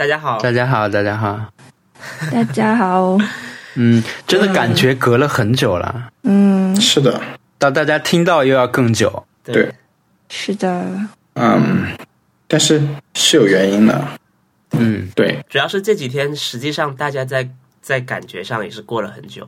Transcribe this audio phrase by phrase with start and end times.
[0.00, 1.52] 大家好，大家好，大家好，
[2.32, 3.18] 大家好。
[3.74, 6.10] 嗯，真的感觉隔了很久了。
[6.22, 7.20] 嗯，是的，
[7.58, 9.26] 到大家听到又要更久。
[9.44, 9.70] 对，
[10.30, 10.82] 是的。
[11.34, 11.84] 嗯，
[12.48, 12.80] 但是
[13.14, 14.02] 是有原因的。
[14.70, 17.46] 嗯，对，主要是这几天，实际上大家在
[17.82, 19.46] 在感觉上也是过了很久，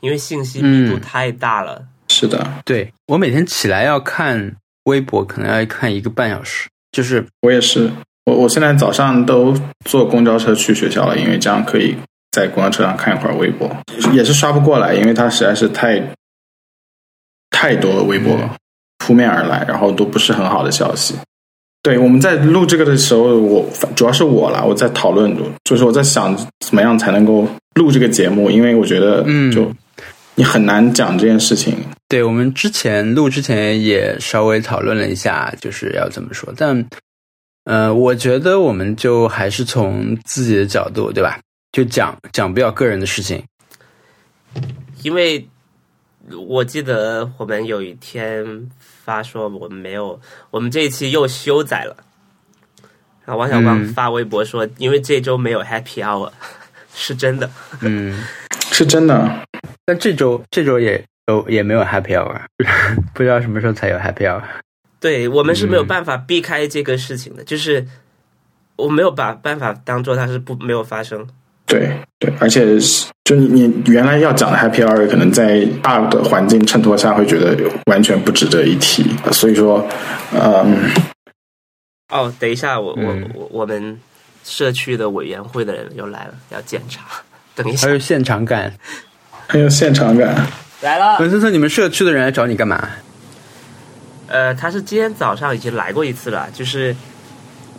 [0.00, 1.84] 因为信息密度太大了。
[2.08, 6.70] 是的，对我每天起来要看微博，可能要看一个半小时。
[6.90, 7.90] 就是我也是，
[8.28, 9.56] 我我现在早上都
[9.86, 11.96] 坐公交车去学校了，因为这样可以
[12.30, 13.70] 在公交车上看一会儿微博，
[14.12, 16.02] 也是刷不过来，因为它实在是太
[17.50, 18.38] 太多了微博
[18.98, 21.14] 扑面而来，然后都不是很好的消息。
[21.82, 25.34] 对，我们在录这个的时候，我主要是我啦，我在讨论，
[25.64, 29.72] 就是我在想怎么样才能够录这个节目，因为我觉得，嗯，就
[30.34, 31.74] 你很难讲这件事情。
[32.08, 36.84] 对我们之前录之前也稍微讨论了一下，就是要怎么说，但
[37.64, 41.38] 呃，我觉得我们就还是从自己的角度，对吧？
[41.70, 43.44] 就讲讲比较个人的事情，
[45.02, 45.46] 因为
[46.46, 50.18] 我记得我们有一天发说我们没有，
[50.50, 51.94] 我们这一期又休载了。
[53.26, 56.32] 然后王小光发微博说，因为这周没有 Happy Hour，
[56.94, 57.50] 是真的。
[57.82, 58.24] 嗯，
[58.72, 59.46] 是真的。
[59.84, 62.40] 但这周这周也都也没有 Happy Hour，
[63.12, 64.42] 不知道什么时候才有 Happy Hour。
[65.00, 67.86] 对我们是没有办法避开这个事情的，就是
[68.76, 71.26] 我没有把办法当做它是不没有发生。
[71.66, 72.78] 对对，而且
[73.24, 77.54] 就你你原来要讲的 Happy Hour，可能在大的环境衬托下，会觉得
[77.86, 79.04] 完全不值得一提。
[79.32, 79.86] 所以说，
[80.32, 80.90] 嗯，
[82.08, 84.00] 哦，等一下，我我我我们
[84.44, 87.04] 社区的委员会的人又来了，要检查。
[87.54, 88.72] 等一下，还有现场感，
[89.46, 90.34] 很有现场感。
[90.80, 92.88] 来了，文森特，你们社区的人来找你干嘛？
[94.28, 96.94] 呃，他是今天早上已经来过一次了，就是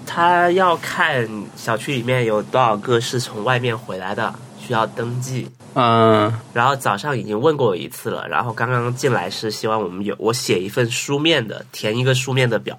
[0.05, 5.49] 他要看小区里面有多少个是从外面回来的，需要登记。
[5.75, 12.77] 嗯，然后早上已经问过我一次了，然后刚刚进来是希望我们有我写一份书面的，填一个书面的表，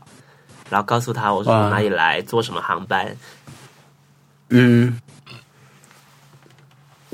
[0.69, 3.17] 然后告诉他我说从哪里来，坐什么航班。
[4.49, 5.00] 嗯，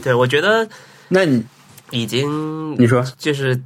[0.03, 0.67] 对，我觉得
[1.09, 1.45] 那你
[1.91, 3.61] 已经你说就是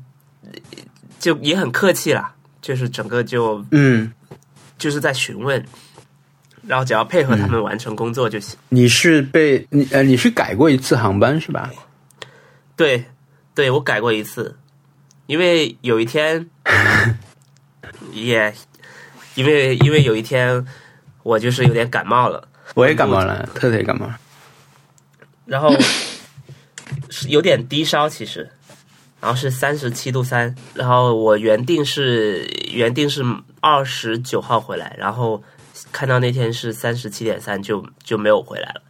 [1.21, 2.35] 就也很客气啦。
[2.61, 4.13] 就是整个就嗯，
[4.79, 5.65] 就是在询问，
[6.67, 8.59] 然后只要配合他们完成工作就行。
[8.69, 11.71] 你是被你呃你是改过一次航班是吧？
[12.77, 13.05] 对，
[13.55, 14.57] 对我改过一次，
[15.27, 16.49] 因为有一天
[18.13, 18.53] 也
[19.35, 20.65] 因为因为有一天
[21.23, 24.11] 我就是有点感冒了，我也感冒了，特别感冒，
[25.47, 25.75] 然后
[27.09, 28.49] 是有点低烧，其实。
[29.21, 33.23] 然后是三十七度三，然后我原定是原定是
[33.61, 35.43] 二十九号回来，然后
[35.93, 38.81] 看到那天是三十七点三，就就没有回来了。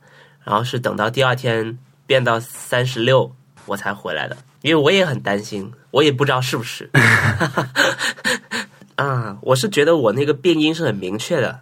[0.45, 1.77] 然后是等到第二天
[2.07, 3.35] 变到三十六，
[3.67, 4.37] 我才回来的。
[4.63, 6.89] 因为我也很担心，我也不知道是不是。
[8.95, 11.61] 啊，我是觉得我那个病因是很明确的，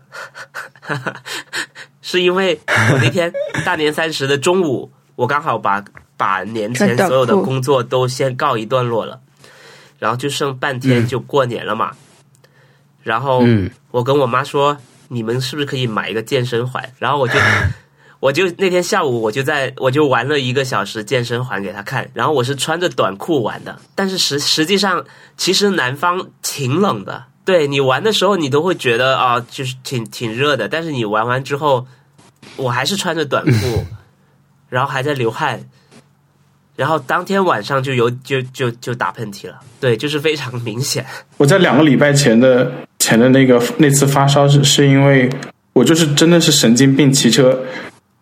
[2.03, 2.61] 是因为
[2.93, 3.33] 我那天
[3.65, 5.83] 大年三十的中午，我刚好把。
[6.19, 9.19] 把年前所有的工作都先告一段落了，
[9.99, 11.93] 然后就剩半天就过年了嘛。
[13.03, 13.43] 然后
[13.91, 14.77] 我跟我妈说
[15.09, 17.35] ：“你们是不是可以买一个健身环？”然后我就
[18.21, 22.11] 我就那天下午我就在我就玩了一个小时健身环给他看。
[22.13, 25.03] 然后我是穿着短裤玩的，但是实实际上
[25.37, 27.25] 其实南方挺冷的。
[27.45, 30.69] 对你玩的时候你都会觉得啊，就是挺挺热的。
[30.69, 31.87] 但是你玩完之后，
[32.57, 33.87] 我还是穿着短裤，
[34.69, 35.65] 然后还在流汗。
[36.79, 41.05] 然后当天晚上就有就就就打喷嚏了，对，就是非常明显。
[41.37, 45.29] 我在两个礼拜前的前的那个那次发烧是是因为
[45.73, 47.61] 我就是真的是神经病，骑车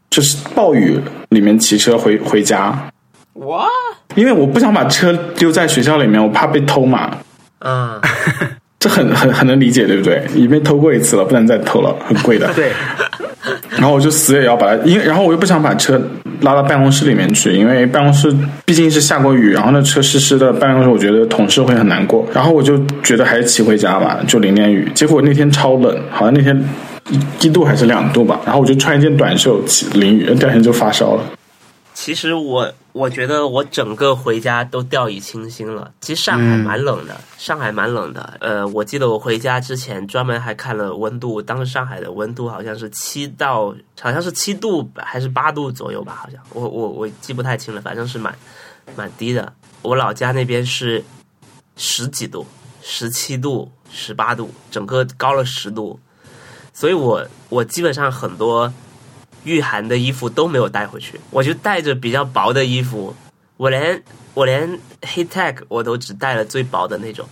[0.09, 2.91] 就是暴雨里面骑车回回家。
[3.35, 3.67] 哇！
[4.15, 7.19] 因为我不想把车丢在学校里面，我怕被偷嘛。
[7.59, 8.01] 嗯，
[8.79, 10.23] 这很很很能理解，对不对？
[10.35, 12.49] 已经偷过一次了，不能再偷了，很贵的。
[12.55, 12.71] 对。
[13.71, 16.01] 然后我就死也要把它，因为然后我又不想把车
[16.41, 18.35] 拉到办公室里面去，因为办公室
[18.65, 22.27] 毕竟是下过雨，然后那车湿湿的，办公室我觉得同事会很难过。
[22.35, 24.91] 然后我就觉得还是骑回家吧，就淋点雨。
[24.95, 26.59] 结果那天超冷，好像那天
[27.41, 28.41] 一度还是两度吧。
[28.45, 31.23] 然后我就穿一件短袖骑淋雨，第二天就发烧了。
[31.97, 35.91] 其实我我觉得我整个回家都掉以轻心了。
[36.03, 38.37] 其实上海蛮冷的，上海蛮冷的。
[38.39, 48.33] 呃，我记得我回家之前专门还看了温度，当时上海的温度好像是七到，好像是七度还是八度左右吧，好像我我我记不太清了，反正是蛮
[48.95, 49.51] 蛮低的。
[49.81, 51.03] 我老家那边是
[51.77, 52.47] 十几度，
[52.83, 55.99] 十七度、十八度，整个高了十度。
[56.75, 58.71] 所以我我基本上很多。
[59.47, 63.15] 御寒的衣服都没有带回去，我就带着比较薄的衣服，
[63.57, 64.03] 我连
[64.35, 64.69] 我连
[65.01, 67.27] Heat Tech 我都只带了最薄的那种，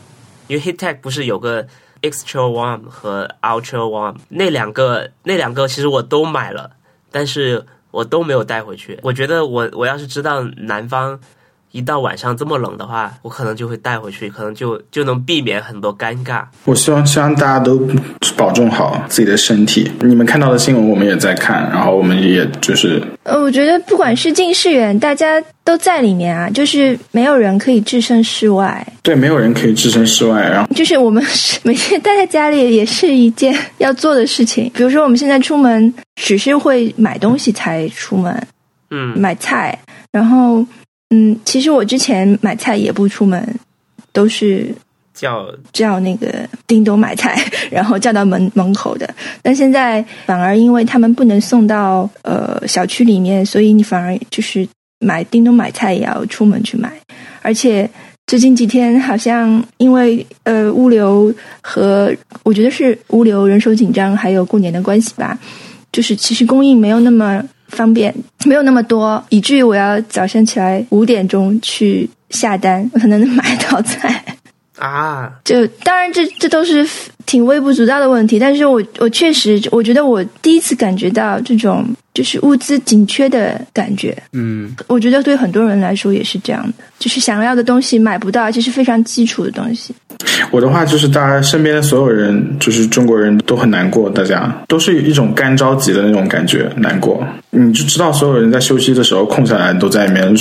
[0.47, 1.67] 因为 Heat Tech 不是有个
[2.01, 6.71] Extra Warm 和 Ultra Warm 那两个那两个其实我都买了，
[7.11, 8.99] 但是我都没有带回去。
[9.03, 11.21] 我觉得我我要是知道南方。
[11.75, 16.45] 一到晚上这么冷的话，我可能就会带回去，可能就就能避免很多尴尬。
[16.67, 17.85] 我希望希望大家都
[18.37, 19.91] 保重好自己的身体。
[20.01, 23.03] 你们看到的新闻，我们也在看，然后我们也就是……
[23.25, 28.87] 呃，我觉得不管是近是远，大家都在里面啊，就是没有人可以置身事外。
[29.03, 30.41] 对，没有人可以置身事外。
[30.43, 31.21] 然后就是我们
[31.65, 34.71] 每天待在家里也是一件 要做的事情。
[34.73, 38.47] 比如说，我们现在出门只是会买东西才出门，
[38.93, 39.77] 嗯，买菜，
[40.13, 40.65] 然后。
[41.15, 43.41] 嗯，其实我之前买菜也不出门，
[44.13, 44.75] 都是
[45.15, 47.41] 叫叫那个叮咚买菜，
[47.71, 49.09] 然后叫到门门口的。
[49.43, 54.67] 但现在反而因为他们不能送到呃小区里面，所以你反而就是
[54.99, 56.93] 买叮咚买菜也要出门去买。
[57.43, 57.89] 而且
[58.27, 62.13] 最近几天好像因为呃物流和
[62.43, 65.39] 我觉得是物流人手紧张，还有过年的关系吧，
[65.93, 67.45] 就是其实供应没有那么。
[67.75, 68.15] 方便
[68.47, 74.25] 没有那么多，以至于我要早上起来五点钟去下单，我才能买到菜
[74.79, 75.31] 啊！
[75.45, 76.89] 就当然这这都是
[77.27, 84.17] 挺微不足道的问题，但是我我确实我觉得我第一次感觉到这种就是物资紧缺的感觉。
[84.33, 89.95] 嗯，我觉得对很多人来说也是这样的，就是想要的东西买不到，而且是非常基础的东西。
[90.51, 97.27] 我的话就是，大家身边的所有人，就是中国人都很难过，大家都是一种干着急的那种感觉，难过。
[97.51, 100.35] 你就知道，所有人在休息的时候空下来，都在里面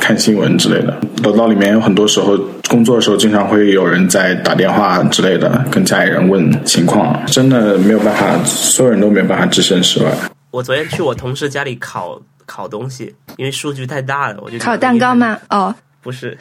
[0.00, 0.96] 看新闻之类的。
[1.22, 2.38] 楼道里面有很多时候
[2.68, 7.24] 工作的时候，经常会有人在打电话之类的，跟家里人问情况。
[7.26, 10.12] 真的没有办法，所有人都没有办法置身事外。
[10.50, 15.38] 我昨天去我同事家里烤烤东西，因为数据太大了，我就烤蛋糕吗？
[15.50, 16.36] 哦，不是。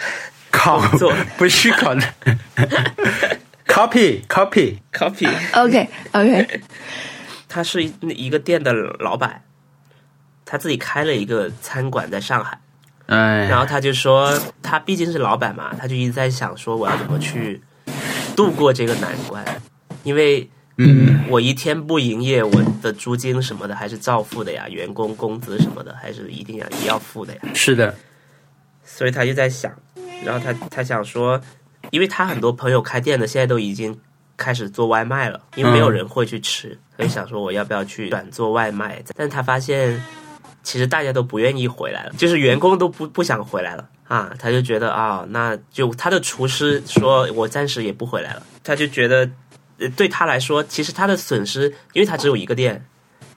[0.51, 2.01] 烤做不是烤的，
[3.67, 5.29] copy copy copy。
[5.53, 6.61] OK OK。
[7.49, 9.41] 他是一一个店的老板，
[10.45, 12.57] 他自己开了一个餐馆在上海。
[13.07, 13.47] 哎。
[13.49, 14.33] 然后他就说，
[14.63, 17.61] 他毕竟是老板嘛，他就一直在想说，我要怎么去
[18.33, 19.43] 度过这个难关？
[20.05, 27.41] 因为嗯，我一天不营业，我的租金什么的还是照付的呀，员工工资什么的还是一定要也要付的呀。
[27.53, 27.93] 是的。
[28.83, 29.69] 所以他就在想。
[30.23, 31.39] 然后他他想说，
[31.91, 33.97] 因为他很多朋友开店的，现在都已经
[34.37, 39.03] 开始做外卖了，因为没有人会去吃，所以想说我要不要去转做外卖？
[39.15, 40.01] 但他发现
[40.63, 44.33] 其实大家都不愿意回来了，就是员工都不不想回来了啊！
[44.39, 49.29] 他就觉得啊，那就他的厨师说我暂时也不回来了，他就觉得
[49.95, 52.85] 对他来说，其实他的损失，因为他只有一个店，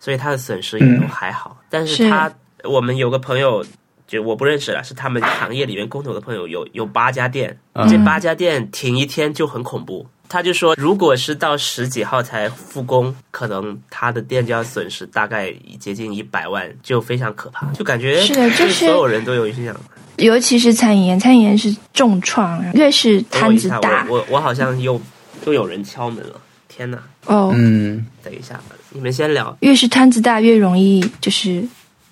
[0.00, 1.56] 所以他的损失也都还好。
[1.68, 2.30] 但是他
[2.64, 3.64] 我们有个朋友。
[4.10, 7.54] 就我不认识了，是他们行业里面共同的朋友，有有八家店，
[7.90, 10.06] 这八家店停一天就很恐怖。
[10.30, 17.66] 他就说，如果是到十几号才复工，可能他的店就要损失大概接近一百万，就非常可怕。
[17.72, 19.76] 就感觉是的，就是所有人都有影响，
[20.16, 24.06] 尤其是餐饮业，餐饮业是重创，越是摊子大。
[24.08, 24.98] 我我好像又
[25.46, 27.02] 又有人敲门了，天哪！
[27.26, 29.56] 哦，嗯，等一下，你们先聊。
[29.60, 31.62] 越是摊子大，越容易就是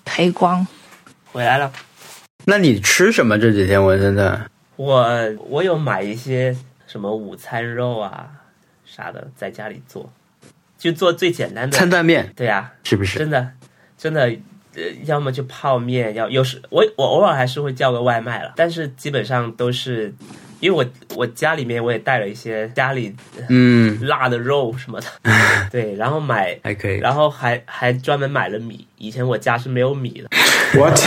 [0.05, 0.65] 赔光。
[1.31, 1.71] 回来了。
[2.45, 3.83] 那你吃什么这几天？
[3.83, 4.39] 我现在
[4.75, 5.07] 我
[5.49, 6.55] 我有买一些
[6.87, 8.27] 什么午餐肉啊
[8.85, 10.09] 啥的，在家里做，
[10.77, 12.31] 就做最简单的餐蛋面。
[12.35, 13.19] 对呀，是不是？
[13.19, 13.51] 真的
[13.97, 14.21] 真的，
[14.75, 20.13] 呃，要么就泡面，要有时我我偶尔还是会叫个外卖了，但是基本上都是
[20.59, 23.15] 因为我我家里面我也带了一些家里
[23.49, 25.07] 嗯 辣的肉什么的，
[25.71, 30.29] 对，然后买还可以，然后还还专门买了米，以前我家是没有米的。
[30.79, 30.99] What？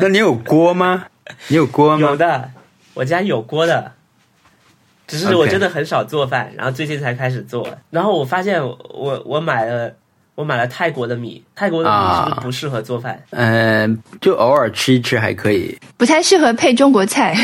[0.00, 1.06] 那你有锅吗？
[1.48, 2.08] 你有锅吗？
[2.08, 2.50] 有的，
[2.94, 3.92] 我家有锅的，
[5.06, 7.66] 只是我真的很少做饭，然后最近才开始做。
[7.90, 9.94] 然后我发现，我我买了
[10.34, 13.22] 我买了泰国的米，泰国的米是不是不适合做饭？
[13.30, 17.36] 嗯，就偶尔吃一吃还可以，不太适合配中国菜。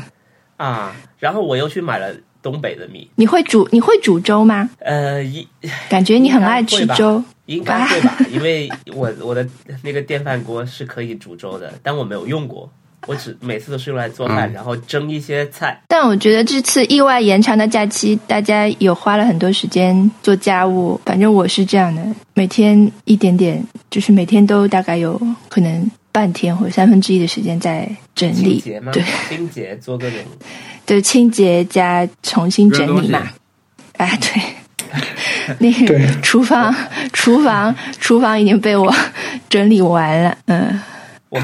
[0.56, 3.10] 啊，然后我又去买了东北的米。
[3.16, 4.70] 你会煮你会煮粥吗？
[4.78, 5.46] 呃，一
[5.88, 7.22] 感觉你很爱吃粥。
[7.46, 9.46] 应该会吧， 因为我我的
[9.84, 12.68] 那个电饭锅是可以煮粥的，但我没有用过，
[13.06, 15.80] 我只每次都是用来做饭，然后蒸一些菜。
[15.88, 21.00] 但我觉得这次意外延长的假期，大家有花了很多时间做家务。
[21.04, 22.02] 反正我是这样的，
[22.34, 28.60] 每天一点点，就是每天都大概有可能半天或者三分之一的时间在整理。
[28.92, 30.18] 对，清洁做各种，
[30.84, 33.28] 对清洁加重新整理嘛。
[33.98, 34.42] 哎，对。
[35.58, 36.74] 那个厨房，
[37.12, 38.92] 厨房，厨房已经被我
[39.48, 40.36] 整理完了。
[40.46, 40.80] 嗯。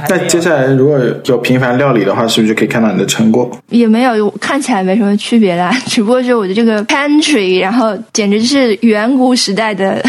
[0.08, 3.50] 那接下来如果有频繁料理的话，是不是就可以看到你的成果？
[3.68, 5.70] 也没有，看起来没什么区别啦。
[5.86, 10.00] 只不过是我的这个 pantry，然后简直是远古时代的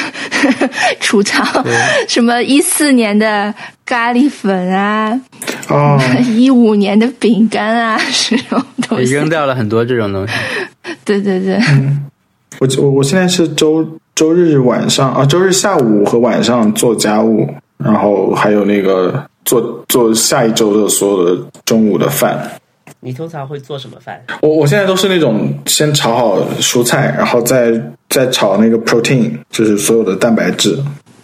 [1.01, 1.45] 储藏，
[2.07, 3.53] 什么一四年的
[3.83, 5.19] 咖喱粉啊，
[5.67, 5.99] 哦，
[6.29, 7.99] 一五年的饼干啊，
[8.29, 9.11] 这种东西。
[9.11, 10.33] 扔掉了很多这种东西。
[11.03, 11.55] 对对对。
[11.71, 12.05] 嗯，
[12.59, 17.49] 我我我现在是周周日晚上啊，周日下午和晚上做家务，
[17.83, 19.25] 然后还有那个。
[19.45, 22.49] 做做下一周的所有的中午的饭。
[22.99, 24.21] 你通常会做什么饭？
[24.41, 27.73] 我我现在都是那种先炒好蔬菜，然后再
[28.09, 30.77] 再炒那个 protein，就是所有的蛋白质，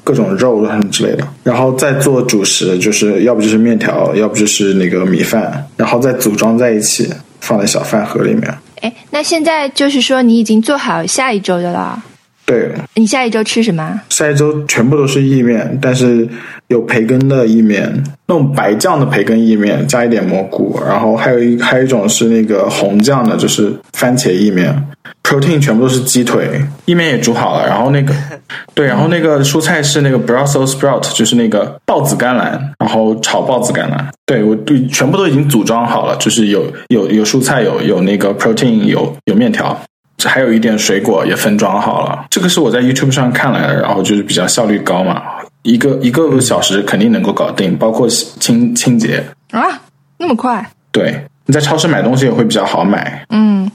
[0.03, 7.09] 各种肉什么之类的，然后再做主食，就是要不就是面条，要不就是那个米饭，然后再组装在一起，
[7.39, 8.53] 放在小饭盒里面。
[8.81, 12.03] 哎，那现在就是说你已经做好下一周的了。
[12.49, 14.01] 对，你下一周吃什么？
[14.09, 16.27] 下一周全部都是意面，但是
[16.69, 24.75] 有培根的意面，那种白酱的培根意面，加一点蘑菇，然后还有一还有一种是那个红酱的，就是番茄意面。
[25.21, 28.11] Protein 全部都是鸡腿，意面也煮好了，然后那个
[28.73, 34.07] 对，然后那个蔬菜是那个 Brussels sprout，就是那个豹子甘蓝，然后炒豹子甘蓝。
[34.25, 39.79] 对我对全部都已经组装好了，就是有有有蔬菜，有有那个 protein，有有面条。
[40.27, 45.21] 还有一点水果也分装好了，这个是我在 YouTube 上看来的，然后就是比较效率高嘛，
[45.63, 49.81] 一个一个小时肯定能够搞定，包括清清洁啊，
[50.17, 50.67] 那么快？
[50.91, 53.25] 对，你在超市买东西也会比较好买。
[53.29, 53.69] 嗯，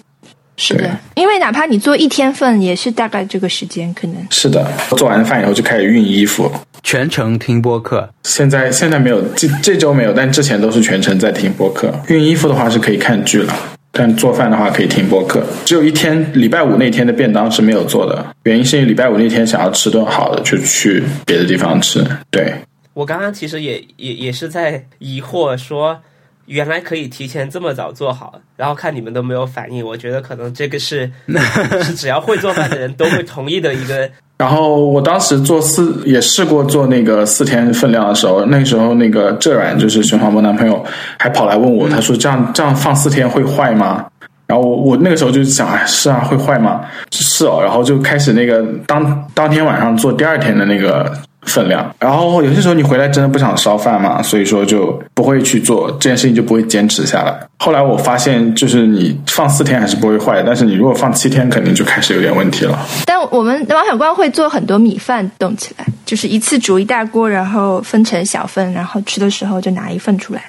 [0.56, 4.66] 是的，因为哪怕你做一天份，也是大概这个时间，可能是的。
[4.96, 6.50] 做完饭以后就开始熨衣服，
[6.82, 8.08] 全程听播客。
[8.24, 11.92] 现在现在没有，这这周没有，但之前都是全程在听播客。
[12.06, 13.54] 熨衣服的话是可以看剧了。
[13.96, 22.04] 但做饭的话可以听播客，只有一天礼拜五那天的便当是没有做的，原因是因为礼拜五那天想要吃顿好的，就去别的地方吃。
[22.28, 22.52] 对
[22.92, 25.98] 我刚刚其实也也也是在疑惑，说
[26.46, 31.08] 原来可以提前这么早做好，然后看你们都没有反应，我觉得可能这个是
[31.84, 34.10] 是只要会做饭的人都会同意的一个。
[34.36, 40.84] 然后我当时做四也试过做那个四天分量的时候，那时候那个浙软就是熊黄波男朋友
[41.18, 44.04] 还跑来问我，他说这样这样放四天会坏吗？
[44.46, 46.80] 然后我我那个时候就想，是啊，会坏吗？
[47.10, 51.10] 是哦，然后就开始那个当当天晚上做第二天的那个。
[51.44, 57.38] 分量，然后有些时候你回来真的不想烧饭嘛，所以说就不会去做这件事情，就不会坚持下来。
[57.58, 62.78] 后来我发现，就是你放四天还是不会坏，但是你如果放七天，肯定就开始有点问题了。
[63.06, 70.42] 但我们王小光会做很多米饭冻起来，就是一次煮一大锅，然后分成小份，然后吃的时候就拿一份出来。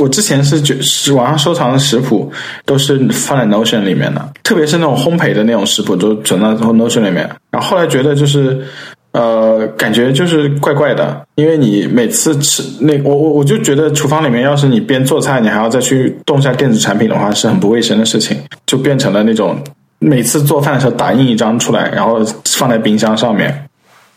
[0.00, 2.32] 我之前是觉是网上收藏的食谱
[2.64, 7.30] 都是放在 Notion 里面的，特别是那种烘焙的那种食谱都存到 Notion 里面。
[7.50, 8.64] 然后后来觉得就是。
[9.14, 19.56] 呃，感觉就是怪怪的，因为你每次吃那我我我就觉得厨房里面要是你边做菜，你还要再去动一下电子产品的话，是很不卫生的事情，就变成了那种
[20.00, 23.68] 每次做饭的时候打印一张出来，然后放在冰箱上面，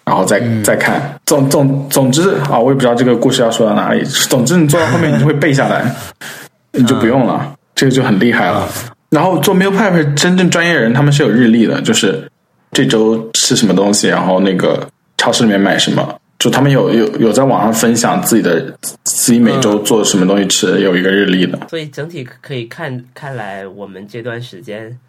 [0.03, 0.99] 然后再再看。
[1.27, 4.03] 总总总之啊，我也不知道这个故事要说到哪里。
[4.03, 5.85] 总之你做到后面你就会背下来，
[6.73, 8.67] 你就不用了，这个就很厉害了。
[9.11, 12.27] 然后做 meal prep 真正专业人他们是有日历的，就是。
[12.71, 21.57] 这周吃什么东西，然后那个超市里面买什么，就他们有有有在网上分享自己的自己每周做什么东西吃，有一个日历的。
[21.69, 24.99] 所以整体可以看看来，我们这段时间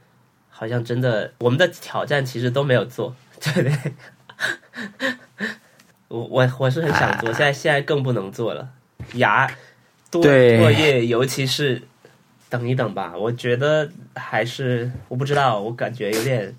[0.48, 3.76] 好像真的，我们的挑战其实都没有做，对 不对？
[6.08, 8.66] 我我我是很想做，现在现在更不能做了，
[9.14, 9.46] 牙
[10.10, 11.82] 多作业，尤其是
[12.48, 16.54] 等一等吧，我觉得还是我不知道，我感觉有点。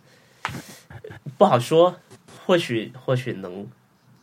[1.40, 1.96] 不好说，
[2.46, 3.66] 或许或许能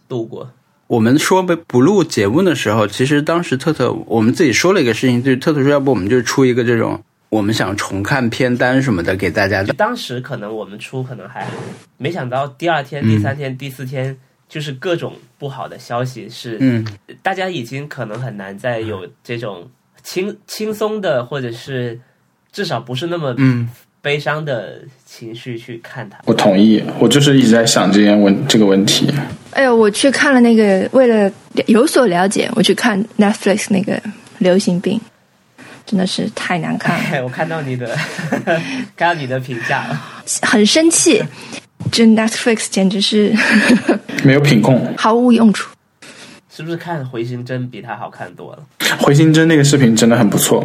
[0.06, 0.50] 度过。
[0.86, 9.64] 我们说不不录节目的时候，其实当时特特我们自己说了一个事情，就是特特说，要不我们就出一个这种我们想重看片单什么的给大家。
[9.78, 11.48] 当时可能我们出可能还
[11.96, 14.14] 没想到，第二天、第三天、第四天
[14.46, 16.86] 就是各种不好的消息，是嗯，
[17.22, 19.66] 大家已经可能很难再有这种
[20.02, 21.98] 轻轻松的，或者是
[22.52, 23.66] 至少不是那么嗯。
[24.06, 26.80] 悲伤的情绪去看它，我同意。
[27.00, 29.12] 我就是一直在想这件问这个问题。
[29.50, 31.28] 哎呦，我去看了那个，为了
[31.66, 34.00] 有所了解，我去看 Netflix 那个
[34.38, 35.00] 流行病，
[35.84, 37.02] 真的是太难看了。
[37.26, 37.98] 我看到你的，
[38.94, 40.00] 看到你的评价了，
[40.42, 41.20] 很生气。
[41.90, 43.34] 这 Netflix 简直是
[44.22, 45.68] 没有品控，毫无用处。
[46.48, 48.62] 是不是看回形针比它好看多了？
[49.00, 50.64] 回形针那个视频真的很不错，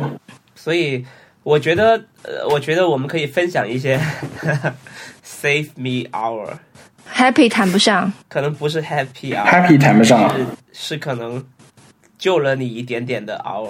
[0.55, 1.03] 所以。
[1.43, 4.00] 我觉得，呃，我觉得我们可以分享一些
[5.25, 11.43] save me hour，，Happy 谈不上，可能不是 Happy 啊，Happy 谈不上，是是可能
[12.17, 13.69] 救了你一点点的 hour。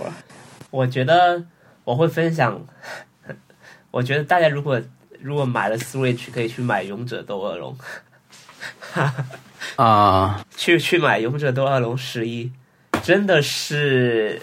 [0.69, 1.43] 我觉得
[1.85, 2.61] 我会分享，
[3.91, 4.81] 我觉得大家如果
[5.21, 7.77] 如果买了 Switch，可以去买《勇者斗恶龙》。
[9.77, 12.51] 啊， 去去买《勇者斗恶龙十一》，
[13.01, 14.41] 真的是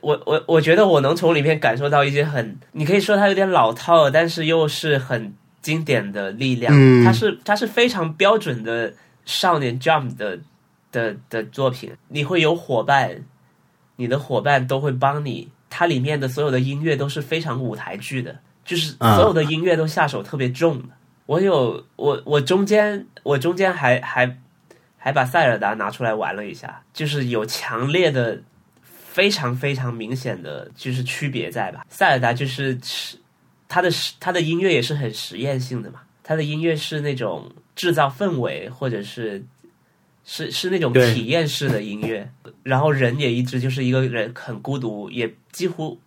[0.00, 5.32] 我我我觉得我能从里面感受到一些很，你可以说它有点老套，但是又是很
[5.62, 6.72] 经典的力量。
[7.04, 8.92] 它是它是非常标准的
[9.24, 10.38] 少年 Jump 的
[10.92, 11.92] 的的作品。
[12.08, 13.24] 你会有伙伴，
[13.96, 15.48] 你的伙伴都会帮你。
[15.72, 20.88] 它里面的所有的音乐都是非常舞台剧的，就是所有的音乐都下手特别重的。
[21.26, 24.36] 我有我我中间我中间还还
[24.98, 28.42] 还把塞尔达拿出来玩了一下，就是有强烈的、
[29.10, 31.84] 非常非常明显的就是区别在吧？
[31.88, 32.78] 塞尔达就是
[33.68, 33.90] 他的
[34.20, 39.44] 他的音乐也是很实验性的嘛，他的音乐是那种制造氛围或者是
[40.24, 42.30] 是是那种体验式的音乐，
[42.62, 45.98] 然后人也一直就是一个人很孤独，也几乎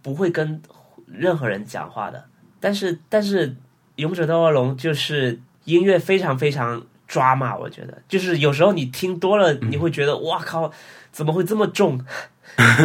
[0.00, 0.60] 不会跟
[1.06, 2.24] 任何人讲话的，
[2.58, 3.54] 但是但是。
[3.96, 8.02] 勇者斗恶龙就是音乐非常非常抓马，我觉得。
[8.08, 10.72] 就是有时候你听多了，你会觉得哇靠，
[11.12, 12.00] 怎么会这么重？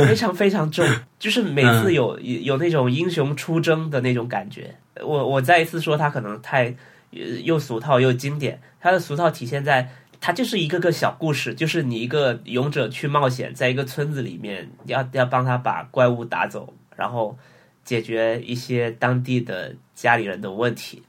[0.07, 0.86] 非常非常重，
[1.19, 4.74] 就是每次有有那种英雄出征的那种感觉。
[5.01, 6.74] 我我再一次说，它可能太
[7.12, 8.62] 又俗套又经典。
[8.79, 9.89] 它的俗套体现在
[10.22, 17.38] 它就是一个个小故事，就是你一个勇者去冒险，在一个村子里面，要要帮他把怪物打走，然后
[17.84, 21.03] 解决一些当地的家里人的问题。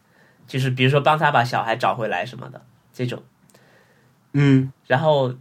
[0.48, 2.60] 就是比如说帮他把小孩找回来什么的
[2.92, 3.22] 这种，
[4.32, 5.32] 嗯，然后，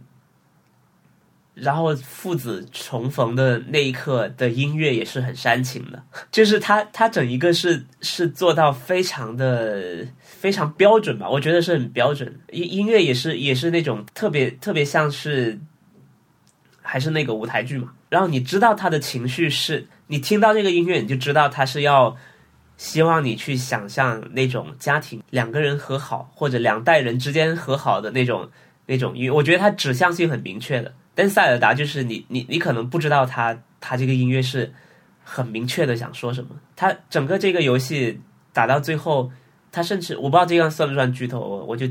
[1.60, 15.58] 然后父子重逢的那一刻的音乐也是很煽情的， 就是他他整一个是是做到非常的非常标准吧，我觉得是很标准，音音乐也是也是那种特别特别像是，
[16.80, 22.16] 还是那个舞台剧嘛，然后你知道他的情绪是你听到这个音乐你就知道他是要。
[22.76, 28.48] 希望你去想象那种家庭两个人和好，或者两代人之间和好的那种
[28.86, 30.94] 那种，因为我觉得它指向性很明确的。
[31.18, 34.72] 但塞尔达就是你你你可能不知道他，他这个音乐是
[35.24, 36.50] 很明确的想说什么。
[36.76, 38.20] 他整个这个游戏
[38.52, 39.28] 打到最后，
[39.72, 41.88] 他甚至我不知道这样算不算剧透，我就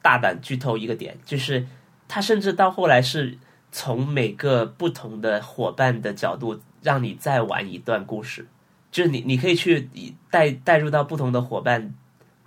[0.00, 1.66] 大胆剧透一个点，就是
[2.08, 3.36] 他甚至到后来是
[3.70, 8.48] 从每个不同的伙伴的角度让你再玩一段故事。
[8.90, 9.90] 就是你，你可以去
[10.30, 11.92] 带带入到不同的伙伴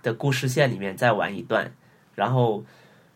[0.02, 1.72] 的故事线里面再玩一段，
[2.16, 2.64] 然后，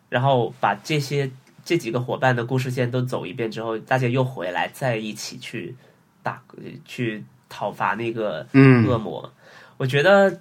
[0.09, 1.29] 然后把这些
[1.71, 5.77] 这几个伙伴的故事线都走一遍之后，大家又回来再一起去
[6.21, 6.43] 打
[6.85, 8.45] 去讨伐那个
[8.89, 9.33] 恶魔。
[9.77, 10.41] 我觉得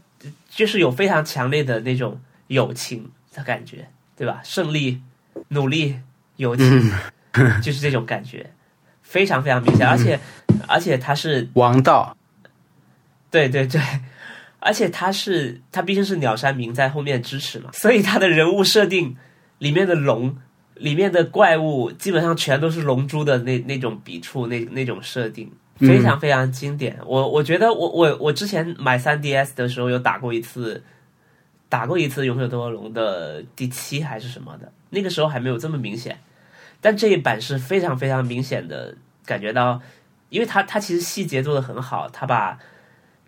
[0.49, 3.87] 就是有非常强烈的那种友情的感觉，
[4.17, 4.41] 对吧？
[4.43, 4.99] 胜利、
[5.49, 5.99] 努力、
[6.37, 6.91] 友情，
[7.61, 8.49] 就是这种感觉，
[9.03, 9.87] 非常非常明显。
[9.87, 10.19] 而且
[10.67, 12.17] 而且他是王道。
[13.29, 13.79] 对对对，
[14.59, 19.15] 而且他是他毕竟是鸟山明在后面支持嘛，所以他的人物设定
[19.59, 20.35] 里面的龙
[20.79, 26.97] 里面的怪物基本上全都是龙珠的那那种笔触那那种设定非常非常经典。
[27.05, 30.83] 我我觉得我我我之前买三 DS 的时候有打过一次，
[31.69, 36.19] 打过一次勇者斗恶龙的第七还是什么的，那个时候还没有这么明显，
[36.81, 39.81] 但这一版是非常非常明显的感觉到，
[40.29, 42.57] 因为它它其实细节做的很好，它把。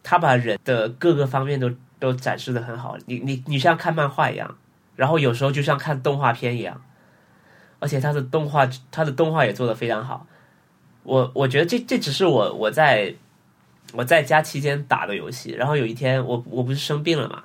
[0.04, 4.58] 它把人的各个方面都都展示的很好，你你你像看漫画一样，
[4.96, 6.82] 然后有时候就像看动画片一样，
[7.82, 10.26] 而且他的动画他的动画也做得非常好。
[11.04, 13.14] 我我觉得这这只是我我在
[13.92, 17.44] 我在家期间打的游戏，然后有一天我我不是生病了嘛，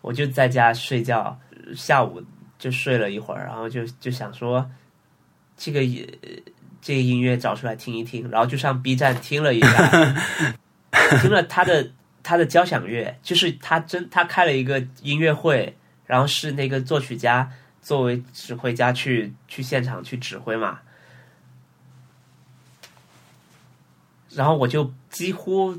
[0.00, 1.38] 我就在家睡觉，
[1.74, 2.22] 下午
[2.58, 4.64] 就睡了一会儿，然后就就想说
[5.56, 5.80] 这个
[6.80, 10.14] 这个音乐找出来听一听，然后就上 B 站听了一下。
[11.20, 11.88] 听了他的
[12.22, 17.48] 他的交响乐，就是他真他开了一个音乐会，然后是那个作曲家
[17.86, 20.80] 作为指挥家去去现场去指挥嘛，
[24.30, 25.78] 然后我就几乎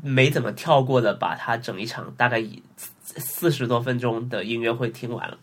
[0.00, 2.40] 没怎么跳过的把他整一场大概
[3.02, 5.38] 四十多分钟的音乐会听完了，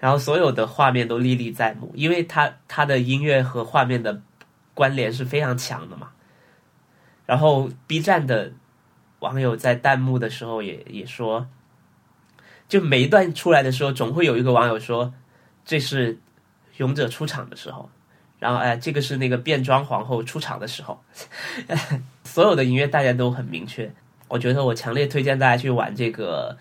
[0.00, 4.20] 然后所有的画面都历历在目，因为他他的音乐和画面的
[4.74, 6.10] 关联是非常强的嘛。
[7.26, 8.50] 然后 B 站的
[9.20, 11.46] 网友在弹幕的时候也也说，
[12.70, 15.12] 就每一段出来的时候，总会有一个网友说
[15.64, 16.16] 这是
[16.76, 17.90] 勇者出场的时候，
[18.38, 21.02] 然后哎，这个是那个变装皇后出场的时候，
[22.22, 23.92] 所有的音乐大家都很明确。
[24.28, 26.56] 我觉得我强烈推荐大家去玩这个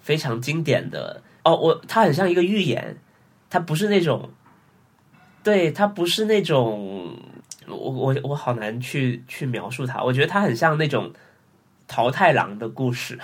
[0.00, 2.96] 非常经典的哦，我它很像一个寓言，
[3.50, 4.30] 它不是那种，
[5.42, 7.14] 对，它不是那种，
[7.66, 11.12] 我我我好难去去描述它，我觉得它很像那种
[11.86, 13.18] 桃太郎的故事，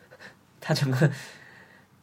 [0.60, 1.10] 它整个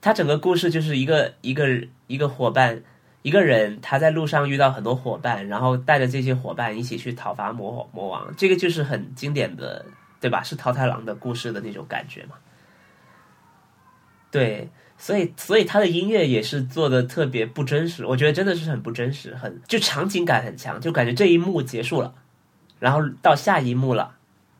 [0.06, 1.68] 他整个故事就是一个一个
[2.06, 2.84] 一个伙伴。
[3.24, 9.84] 一个人他在路上遇到很多伙伴，然后带着这些伙伴一起去讨伐魔魔王，这个就是很经典的，
[10.22, 10.44] 对吧？
[10.44, 12.36] 是桃太郎的故事的那种感觉嘛？
[14.30, 22.14] 对，所以所以他的音乐也是做的特别不真实，我觉得真的是很不真实，很就场景感很强，就感觉这一幕结束了，
[22.78, 24.16] 然后到下一幕了，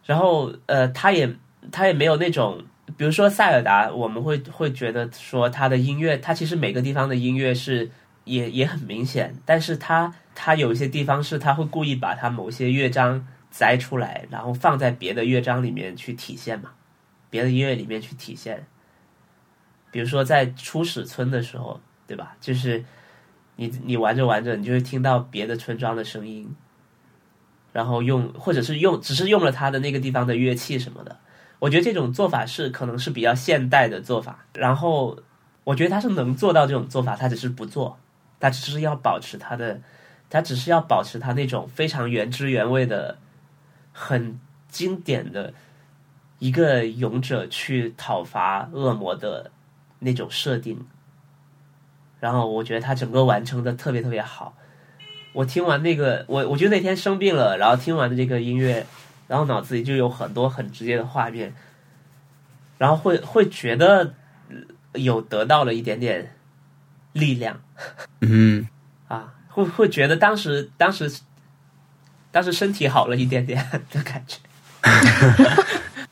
[0.06, 1.32] 然后呃，他也
[1.72, 2.64] 他也没有那种，
[2.98, 7.90] 比如说塞尔达，我们会会觉得说他的音乐，他其实每个地方的音乐是。
[8.26, 16.72] 也也很明显，但是他他有一些地方是他会故意把他某些乐章摘出来，然后放在别的乐章里面去体现嘛，
[17.30, 18.66] 别的音乐里面去体现。
[19.92, 22.36] 比如说在初始村的时候，对吧？
[22.42, 22.84] 就是
[23.58, 26.52] 你你玩着玩着，你就会听到别的村庄的声音，
[27.72, 31.16] 然后用或者是用只是用了他的那个地方的乐器什么的。
[31.60, 35.18] 我觉得这种做法是可能是比较现代的做法，然后
[35.64, 37.98] 我觉得他是能做到这种做法，他只是不做。
[38.38, 39.82] 他只是要保持他的，
[40.30, 43.18] 他只是要保持他那种非常原汁原味的、
[43.92, 44.40] 很
[44.70, 45.54] 经典的
[46.38, 49.50] 一个勇者去讨伐恶魔的
[50.00, 50.86] 那种设定。
[52.20, 54.56] 然后我觉得他整个完成的特别特别好。
[55.34, 58.86] 我听完那个，我我就那天生病了，然后听完的这个音乐，
[59.28, 61.54] 然后脑子里就有很多很直接的画面，
[62.78, 64.14] 然后会会觉得
[64.94, 66.36] 有得到了一点点
[67.14, 67.60] 力量。
[68.22, 68.68] 嗯，
[69.08, 71.12] 啊，会会觉得当时当时
[72.32, 74.38] 当时身体好了一点点的感觉。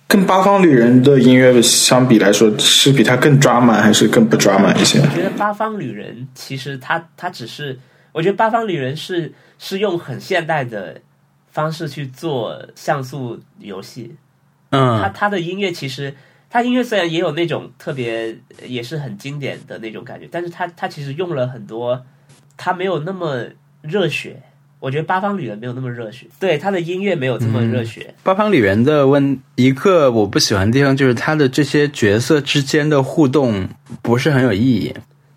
[0.07, 4.99] 跟八方旅人的音乐相比来说，是比他更抓满，还是更不抓满一些？
[4.99, 7.79] 我觉得八方旅人其实他他只是，
[8.11, 11.01] 我觉得八方旅人是是用很现代的
[11.53, 14.13] 方式去做像素游戏。
[14.71, 16.13] 嗯，他他的音乐其实。
[16.49, 22.05] 他音乐虽然也有那种特别，也是很经典的那种感觉，但是他他其实用了很多，
[22.55, 23.43] 他没有那么
[23.81, 24.39] 热血。
[24.79, 28.13] 我觉得八方旅人没有那么热血，对他的音乐没有这么热血。
[28.21, 33.67] 八方旅人的问一个我不喜欢的地方就是他的这些角色之间的互动
[34.03, 34.93] 不是很有意义，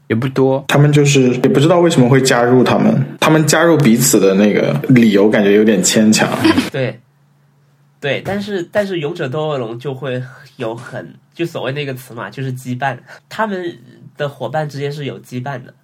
[0.09, 0.65] 也不多。
[0.69, 6.29] 他们就是也不知道为什么会加入他们，他们加入彼此的那个理由感觉有点牵强。
[6.73, 6.99] 对。
[7.99, 10.23] 对，但是但是勇者斗恶龙就会
[10.59, 12.97] 有很就所谓那个词嘛，就是羁绊，
[13.29, 13.77] 他们
[14.19, 15.75] 的伙伴之间是有羁绊的，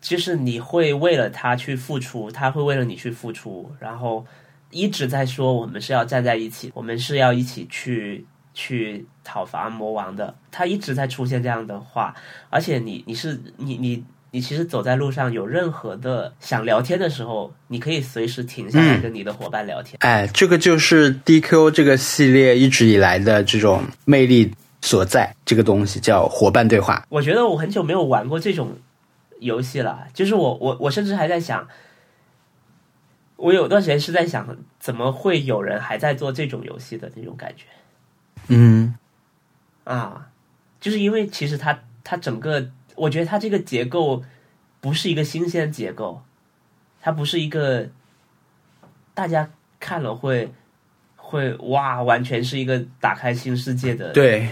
[0.00, 4.24] 就是你会为了他去付出，他会为了你去付出，然后
[4.70, 12.14] 一直在说我们是要站在一起，我们是要一起去去讨伐魔王的，他一直在出现这样的话，
[12.48, 14.02] 而且你你是你你。
[14.30, 19.96] 你其实走在路上，有任何的想聊天的时候，你可以随时停下来跟你的伙伴聊天。
[20.00, 25.34] 哎，这个就是 DQ 这个系列一直以来的这种魅力所在。
[25.46, 27.02] 这个东西叫伙伴对话。
[27.08, 28.76] 我觉得我很久没有玩过这种
[29.40, 31.66] 游戏了，就是我我我甚至还在想，
[33.36, 37.64] 我有段时间是在想，怎么会有人还在做这种游戏的那种感觉？
[38.48, 38.94] 嗯，
[39.94, 40.30] 啊，
[40.80, 42.70] 就是因为其实它它整个。
[42.94, 44.24] 我觉得它这个结构
[44.80, 46.20] 不是一个新鲜结构，
[47.00, 47.88] 它不是一个
[49.14, 49.48] 大家
[49.78, 50.52] 看了会
[51.14, 54.50] 会哇，完全是一个打开新世界的对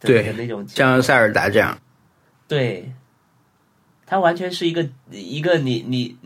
[0.00, 1.78] 对那种像塞尔达这样，
[2.48, 2.90] 对，
[4.06, 6.16] 它完全是一个一个你你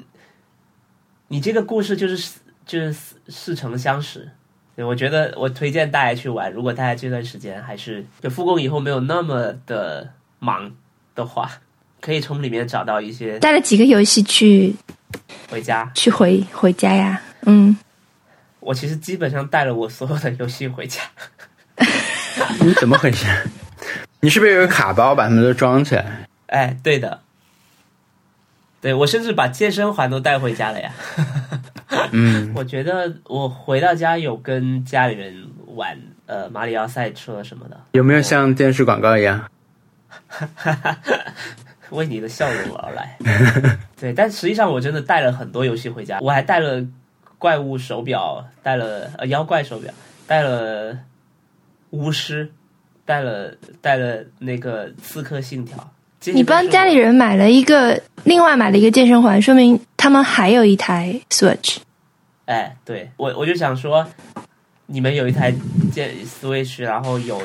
[1.27, 4.31] 你这个故事就是就是似似曾相识，
[4.77, 10.73] 我觉得我推荐大家去玩，如果大家这段时间还是就复工以后没有那么的忙。
[11.17, 11.49] 的话，
[12.01, 14.75] 可以从里面找到一些带了几个游戏去
[15.49, 17.23] 回家，去回回家呀。
[17.43, 17.79] 嗯，
[18.59, 21.01] 我其实基本上带了我所有的游戏回家。
[22.59, 23.25] 你怎么回事？
[24.19, 26.27] 你是不是有个卡包把它们都装起来？
[26.47, 27.21] 哎，对的，
[28.81, 30.93] 对我甚至把健身环都带回家了呀。
[32.17, 35.35] 嗯，我觉得我回到家有跟家里人
[35.75, 39.45] 玩呃马里奥赛车什么的，有没有像电视广告一样？
[40.29, 40.97] 哈哈，
[41.91, 43.19] 为你的笑容而来。
[43.99, 46.87] 对，但实际上我真的带了很多游戏回家，我还带了
[47.37, 49.93] 怪物手表，带了呃妖怪手表，
[50.29, 50.97] 带了
[51.91, 52.49] 巫师，
[53.05, 55.77] 带了带了那个刺客信条。
[56.33, 61.79] 你帮家里人买了一个，另外买了一个健身环，说明他们还有一台 Switch。
[62.47, 64.07] 哎，对我我就想说，
[64.87, 65.53] 你们有一台
[65.93, 67.41] 健 Switch，然后有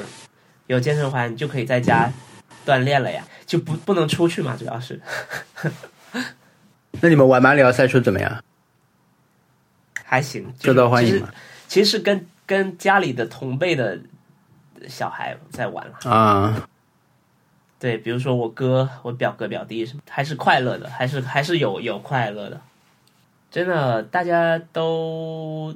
[0.67, 2.11] 有健身环，你就可以在家。
[2.65, 4.99] 锻炼了呀，就不不能出去嘛，主要是。
[7.01, 8.43] 那你们玩马里奥赛车怎么样？
[10.03, 11.29] 还行，受到欢迎吗？
[11.67, 13.97] 其实跟跟家里的同辈的
[14.87, 16.67] 小孩在玩了啊。
[17.79, 22.61] 对，比如说我哥、我表哥、表弟什么，还是快乐的，还是还是有有快乐的。
[23.51, 25.75] 真的，大家都，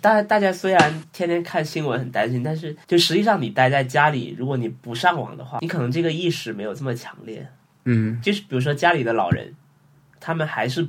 [0.00, 7.46] 大大家虽然天天看新闻很担心，但是就实际上你待在家里，如果你不上网的话，你可能这个意识没有这么强烈。
[7.84, 9.54] 嗯，就是比如说家里的老人，
[10.20, 10.88] 他们还是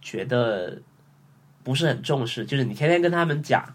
[0.00, 0.80] 觉得
[1.62, 3.74] 不是很重视，就是你天天跟他们讲，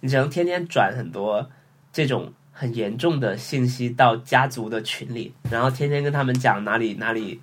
[0.00, 1.50] 你只能天天转很多
[1.92, 2.32] 这种。
[2.58, 7.38] 很严重的信息到家族的群里，然后天天跟他们讲哪里哪里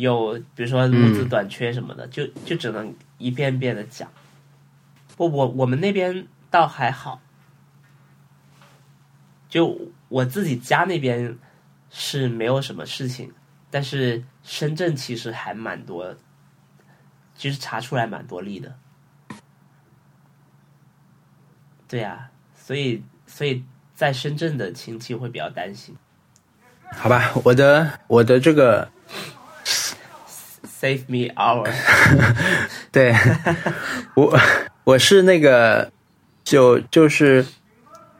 [0.00, 4.10] 有，比如说物资短缺什么的，就就只能一遍遍的讲。
[5.16, 7.20] 我我我们那边倒还好，
[9.48, 9.78] 就
[10.08, 11.38] 我自己家那边
[11.90, 13.32] 是没有什么事情，
[13.70, 16.14] 但是深圳其实还蛮多，
[17.36, 18.74] 其实查出来蛮多例的。
[21.88, 23.64] 对呀，所以所以。
[23.96, 25.96] 在深圳的亲戚会比较担心，
[26.92, 28.86] 好吧，我的我的这个
[30.80, 31.68] save me hour，
[32.92, 33.14] 对
[34.14, 34.38] 我
[34.84, 35.90] 我是那个
[36.44, 37.44] 就就是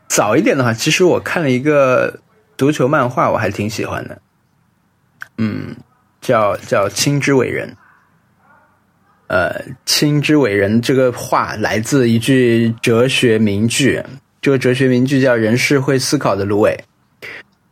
[0.08, 2.20] 早一点的话，其实我看了一个
[2.56, 4.18] 足球漫画，我还挺喜欢的，
[5.38, 5.76] 嗯，
[6.20, 7.76] 叫叫青之伟人，
[9.26, 14.02] 呃，亲之伟人这个话来自一句哲学名句。
[14.40, 16.84] 这个哲学名句叫“人是会思考的芦苇”，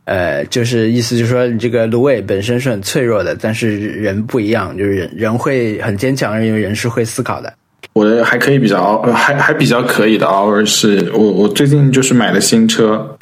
[0.04, 7.52] 呃，就是意思就是说，你这个芦苇本身是很脆弱的，但是人不一样，就是人人会很坚强，因为人是会思考的。
[7.94, 13.16] 我的还可以比较，还还比较可以的 hour 是我我最近就是买了新车，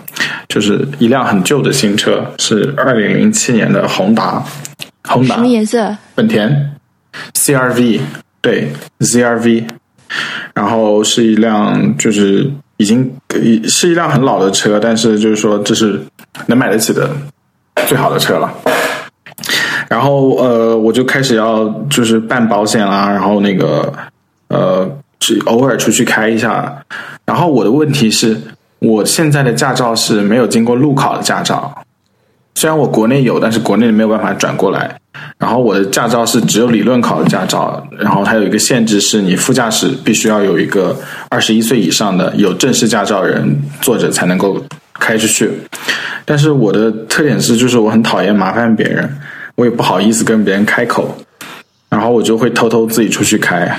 [0.48, 4.42] 就是一辆很旧的新车，是二零零七年的宏达，
[5.04, 5.96] 宏达什么颜色？
[6.14, 6.72] 本田
[7.34, 8.00] CRV，
[8.40, 9.64] 对 CRV，
[10.54, 12.50] 然后是一辆就是。
[12.82, 13.08] 已经
[13.68, 16.00] 是一辆很老的车，但是就是说这是
[16.46, 17.08] 能买得起的
[17.86, 18.52] 最好的车了。
[19.88, 23.92] 然后呃，我就开始要就是办保险啦，然后那个
[24.48, 24.90] 呃，
[25.20, 26.76] 去偶尔出去开一下。
[27.24, 28.36] 然后我的问题是，
[28.80, 31.72] 我现在的驾照是没有经过路考的驾照，
[32.54, 34.96] 虽然我国内有，但是国内没有办法转过来。
[35.38, 40.96] 然后我的驾照是只有理论考的驾照，然后它有一个限制，是你副驾驶必须要有一个
[41.28, 44.62] 二十一岁以上的有正式驾照人坐着才能够
[44.94, 45.50] 开出去。
[46.24, 49.18] 但是我的特点是，就是我很讨厌麻烦别人，
[49.56, 51.16] 我也不好意思跟别人开口，
[51.90, 53.78] 然后我就会偷偷自己出去开。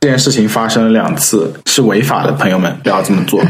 [0.00, 3.42] 这件事情发生了两次，是违法的，朋友们不要这么做。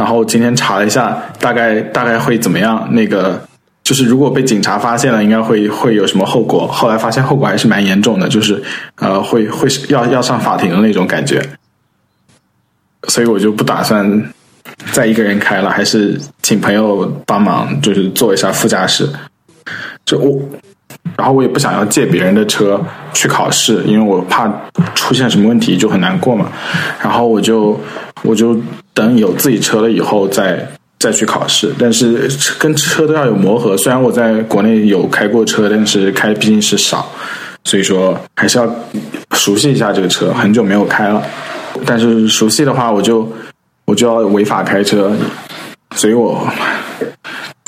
[0.00, 2.88] 然后今天查了一下，大概大概会怎么样？
[2.92, 3.38] 那个。
[3.82, 6.64] 就是如果被警察发现了，应该会会有什么后果？
[6.68, 8.62] 后来发现后果还是蛮严重的，就是
[8.96, 11.42] 呃，会会要要上法庭的那种感觉。
[13.08, 14.32] 所以我就不打算
[14.92, 19.08] 再一个人开了，还是请朋友帮忙，就是坐一下副驾驶。
[20.06, 20.40] 就我，
[21.16, 22.80] 然后我也不想要借别人的车
[23.12, 24.48] 去考试，因为我怕
[24.94, 26.46] 出现什么问题就很难过嘛。
[27.02, 27.80] 然后我就
[28.22, 28.56] 我就
[29.00, 30.68] 等有自己车了以后再。
[31.02, 33.74] 再去考试，但是跟车都要有磨合。
[33.74, 37.10] 虽然我在国内有开过车，但是开毕竟是少，
[37.64, 38.70] 所以说还是要
[39.32, 40.30] 熟悉一下这个车。
[40.30, 41.22] 很久没有开了，
[41.86, 43.26] 但是熟悉的话，我就
[43.86, 45.10] 我就要违法开车，
[45.96, 46.46] 所以我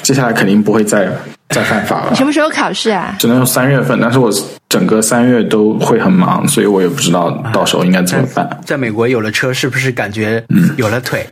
[0.03, 1.11] 接下来肯定不会再
[1.53, 2.15] 再犯法了。
[2.15, 3.15] 什么时候考试啊？
[3.19, 4.31] 只能用三月份，但是我
[4.69, 8.49] 整个三月都会很忙，所以我也不知道到时候应该怎么办。
[8.65, 10.43] 在美国有了车，是不是感觉
[10.77, 11.27] 有了腿？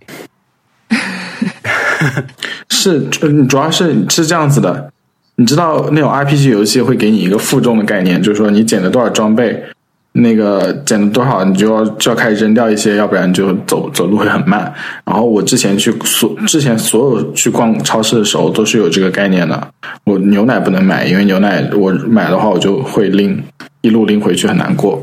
[2.68, 3.00] 是，
[3.48, 4.90] 主要是是这样子的，
[5.36, 9.62] 你知道那种 RPG 游戏会给你一个负重的概念，就是说你捡了多少装备，
[10.12, 14.72] 那个捡了多少，你就要就要开始扔掉一些，要不然就走走路会很慢。
[15.04, 19.68] 然后我之前去所之前所有去逛超市的时候都是有这个概念的，
[20.04, 23.40] 我牛奶不能买，因为牛奶我买的话我就会拎
[23.82, 25.00] 一路拎回去很难过，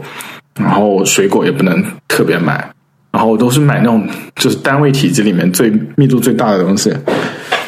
[0.60, 2.70] 然后水果也不能特别买。
[3.10, 6.94] 然后我都是买那种就是单位体积里面最密度最大的东西，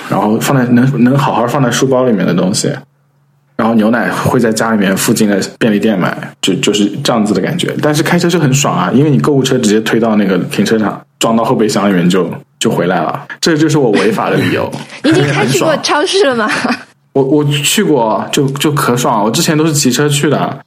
[0.10, 2.70] 然后放在能能好好放在书包里面的东西。
[3.60, 7.76] 然后牛奶会在家里面附近的便利店买，就就是这样子的感觉。
[7.82, 13.28] 但是开车就很爽啊，因为你购物车直接推到那个停车场，装到后备箱里面就就回来了。
[13.42, 14.72] 这就是我违法的理由。
[15.04, 16.50] 你已经开去过超市了吗？
[17.12, 19.22] 我我去过，就就可爽。
[19.22, 20.58] 我之前都是骑车去的。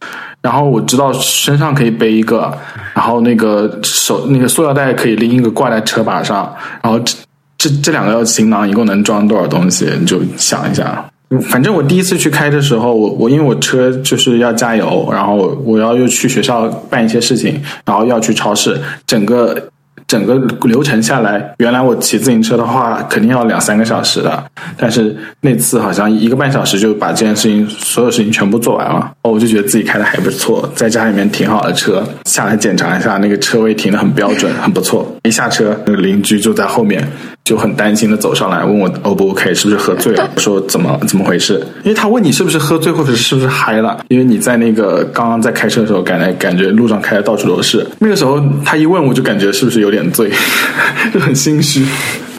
[0.42, 2.52] 然后我知道身上可以背一个，
[2.92, 7.16] 然后那个手那个塑料袋可以拎一个挂在车把上，然后这
[7.56, 9.88] 这这两个行囊一共能装多少东西？
[9.98, 11.02] 你就想一下，
[11.40, 19.68] 反正我第一次去开的时候，我我因为我车就是要加油，然后我要又去学校办一些事情，然后要去超市，整个。
[20.08, 20.34] 整个
[20.66, 24.44] 流程下来，原来我骑自行车的话肯定要两三个小时的，
[24.76, 29.10] 但是那次好像一个半小时就把这件事情所有事情全部做完了。
[29.22, 35.10] 哦，我就觉得自己开的还不错，在家里面停好了车，下来检查一下那个车位停的很标准，很不错。
[35.22, 37.08] 一下车，那个邻居就在后面。
[37.44, 40.30] 就很担心的走上来问我 O 不 OK，是不是喝醉了？
[40.36, 41.60] 我 说怎么怎么回事？
[41.82, 44.04] 因为他问你是不是喝醉或者是不是嗨了？
[44.08, 47.84] 因为你在那个刚刚在开车的时候，感觉感觉路上开的到处都是。
[47.98, 50.30] 那个时候他一问我就感觉是不是有点醉，
[51.12, 51.84] 就很心虚。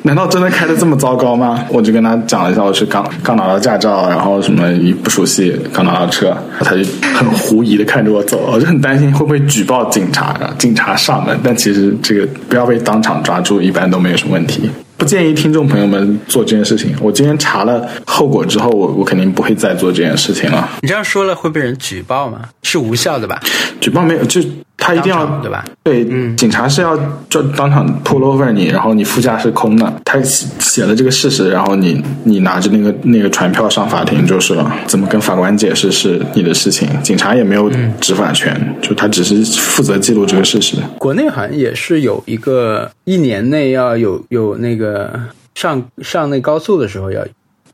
[0.05, 1.63] 难道真的开的这么糟糕吗？
[1.69, 4.63] 我就跟他讲了一下，我是刚刚拿到驾照，然后什么
[5.01, 11.37] 不熟悉，刚拿到车，他就很狐疑的看着我走，我就很担心会不会举报警察，警察上门。
[11.41, 14.69] 但其实这个不要被当场抓住，一般都没有什么问题。
[15.03, 16.95] 不建议听众朋友们做这件事情。
[17.01, 20.69] 我今天查了后果之后，我我肯定不会再做这件事情了。
[20.81, 22.39] 你这样说了会被人举报吗？
[22.61, 23.37] 是无效的吧？
[23.81, 24.39] 举报没有就。
[24.85, 25.63] 他一定要对吧？
[25.81, 26.03] 对，
[26.35, 26.97] 警察是要
[27.29, 34.69] 就当场 pull over 你，然后你副驾是空的，他写了这个事实，然后你你拿着那个那个传票上法庭就是了。
[34.85, 36.87] 怎么跟法官解释是你的事情？
[37.01, 40.75] 警察也没有执法权，就他只是负责记录这个事实。
[40.99, 45.17] 国内好像也是有一个一年内要有有那个
[45.55, 47.25] 上上那高速的时候要。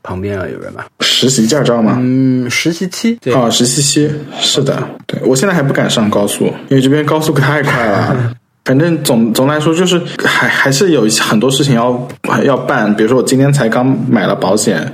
[0.04, 0.86] 旁边啊有人吧？
[1.02, 1.98] 实习驾照吗？
[2.00, 3.18] 嗯，实习期。
[3.34, 4.10] 啊，实习期
[4.40, 4.82] 是的。
[5.06, 8.36] 对我现在还不敢上高速，因为这边高速太快了。
[8.66, 12.08] 反正总总来说，就是还还是有很多事情要
[12.44, 12.94] 要办。
[12.96, 14.94] 比如说，我今天才刚买了保险，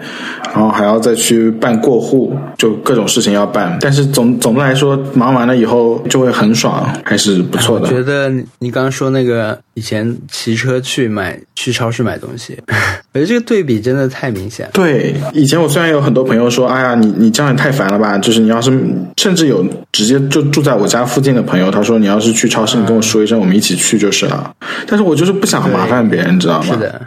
[0.56, 3.78] 然后还要再去办过户，就各种事情要办。
[3.82, 7.88] 但是总总的来说，忙完了以后就会很爽，还是不错的。
[7.88, 12.58] 我觉得你刚刚说那个以前骑车去买去超市买东西，
[13.14, 14.70] 我觉得这个对比真的太明显。
[14.72, 18.18] 对，以前我虽然有很多朋友说，哎呀，你你这样也太烦了吧。
[18.20, 18.72] 就是你要是
[19.18, 23.56] 甚至有直接就住在我家附近的朋友，他说你要是去超市，你跟我说一声，我们。
[23.56, 24.54] 一起去就是了，
[24.86, 26.66] 但是我就是不想麻烦别人，你知道吗？
[26.74, 27.02] 是的，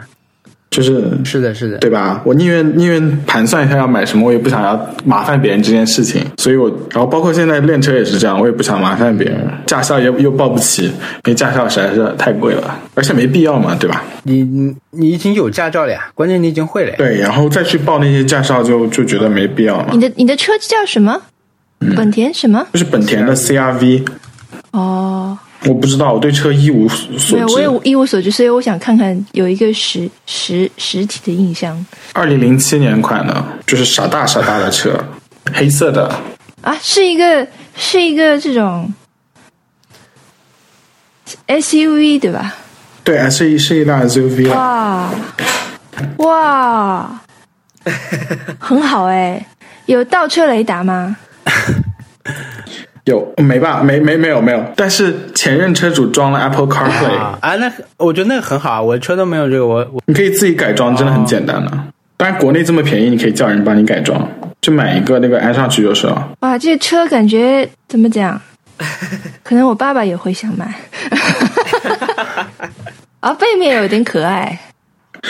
[0.69, 2.21] 就是是的，是的，对吧？
[2.23, 6.23] 我宁愿宁愿盘算一下要买什么，我也不想要麻烦别人这件事情。
[6.37, 9.47] 所以我，然后包括现在练车也是这样，我也不想麻烦别人。
[9.65, 10.93] 驾校又又报不起，因
[11.25, 14.03] 为驾校实在是太贵了，而且没必要嘛，对吧？
[14.23, 16.95] 你你你已经有驾照了呀，关键你已经会了呀。
[16.99, 19.87] 对，然后再去报那些驾校，就就觉得没必要嘛。
[19.91, 21.19] 你的你的车叫什么？
[21.95, 22.67] 本田什么？
[22.73, 24.05] 就是本田的 CRV。
[24.71, 25.35] 哦。
[25.65, 27.35] 我不知道，我对车一无所知。
[27.35, 31.85] 没有，我也一无所知，所以我想看看有一个实实实体的印象。
[32.13, 34.97] 二零零七年款的，就是傻大傻大的车，
[35.53, 36.09] 黑色的。
[36.61, 37.45] 啊，是一个
[37.75, 38.93] 是一个这种
[41.47, 42.55] SUV 对吧？
[43.03, 44.49] 对，是一是一辆 SUV。
[44.53, 45.09] 哇
[46.17, 47.21] 哇，
[48.59, 49.45] 很好哎，
[49.87, 51.17] 有倒车雷达吗？
[53.05, 53.81] 有没吧？
[53.81, 61.71] 没没没有没有，但是前任车主装了 Apple CarPlay 啊，那我觉得那个很好啊，我车都没有这个，我我你可以自己改装，真的很简单的。
[62.17, 64.27] 当然国内这么便宜，你可以叫人帮你改装，
[64.61, 66.29] 就买一个那个安上去就是了。
[66.41, 68.39] 哇，这车感觉怎么讲？
[69.43, 70.73] 可能我爸爸也会想买。
[73.21, 74.57] 啊，背面有点可爱。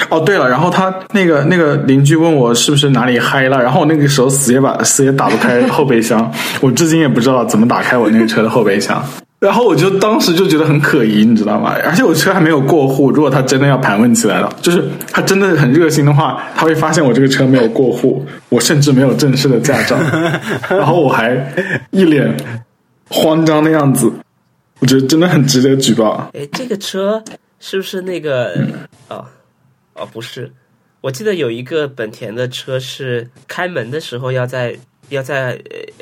[0.09, 9.03] 哦，对了，然后他那个那个邻居问我是不是哪里嗨了，然后我那个时候死也把死也打不开后备箱，我至今也不知道怎么打开我那个车的后备箱，
[9.39, 11.75] 然后我就当时就觉得很可疑，你知道吗？
[11.85, 19.95] 而且我车还没有过户，如果他真的要盘问起来了，就是他真的很热心的话，他会发现我这个车没有过户，我甚至没有正式的驾照，
[20.69, 21.35] 然后我还
[21.91, 22.35] 一脸
[23.09, 24.11] 慌张的样子，
[24.79, 26.29] 我觉得真的很值得举报。
[26.33, 27.23] 哎，这个车
[27.59, 28.53] 是不是那个
[29.09, 29.23] 哦？
[29.99, 30.51] 哦，不是，
[31.01, 34.77] 我记得有一个本田的车是开门的时候要在
[35.09, 35.59] 要在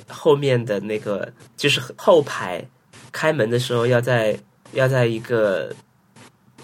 [0.07, 2.63] 后面的那个就是后排
[3.11, 4.37] 开门的时候要在
[4.73, 5.71] 要在一个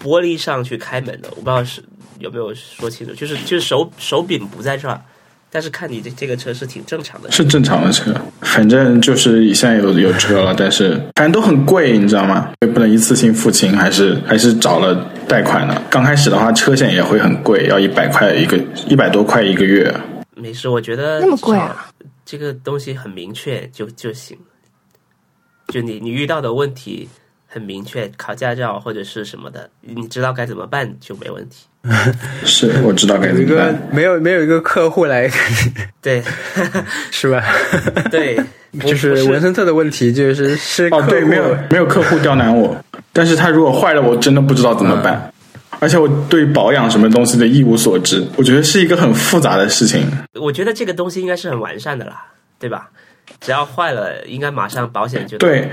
[0.02, 1.82] 玻璃上去开门的，我不知道是
[2.18, 5.00] 有没有说清楚，就是就是手手柄不在这儿。
[5.50, 12.50] 但是看你这这个车是挺正常的，是正常的车，反正就是现在有有车了，但是反正都很贵，你知道吗？
[12.62, 15.82] 也不能一次性付清，还是还是找了贷款呢。
[15.90, 18.56] 刚开始的话，车险也会很贵，要一百块一个，
[18.88, 19.94] 一百多块一个月。
[20.34, 21.86] 没事，我觉得那么贵啊，
[22.24, 24.36] 这个东西很明确就就行。
[25.68, 27.08] 就你你遇到的问题
[27.54, 31.66] 很明确，考驾照或者是什么的，你知道该怎么办就没问题。
[32.44, 33.88] 是，我知道该怎么办。
[33.92, 35.30] 没有没有一个客户来，
[36.02, 36.20] 对，
[37.12, 37.44] 是吧？
[38.10, 38.36] 对，
[38.80, 42.76] 就是文森特的问题，就是是哦，对，没有没有客户刁难我，
[43.12, 45.32] 但是他如果坏了，我真的不知道怎么办。
[45.78, 50.10] 而且我对保养什么东西的一无所知，我觉得是一个很复杂的事情。
[50.40, 52.26] 我觉得这个东西应该是很完善的啦，
[52.58, 52.90] 对吧？
[53.40, 55.70] 只要坏了，应该马上保险就对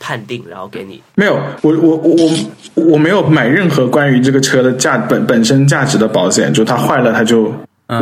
[0.00, 1.00] 判定，然后给你。
[1.14, 2.30] 没有，我我我
[2.74, 7.52] 我没有买任何关于这个车的价本本身价值的保险，就它坏了，它就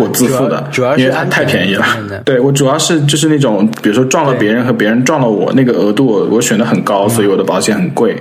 [0.01, 1.85] 我自负的，主要因为它太便宜了。
[2.25, 8.21] 对我主要是就是那种，比如说撞了别人和别人撞了我，那个额度我选的很高，所以我的保险很贵。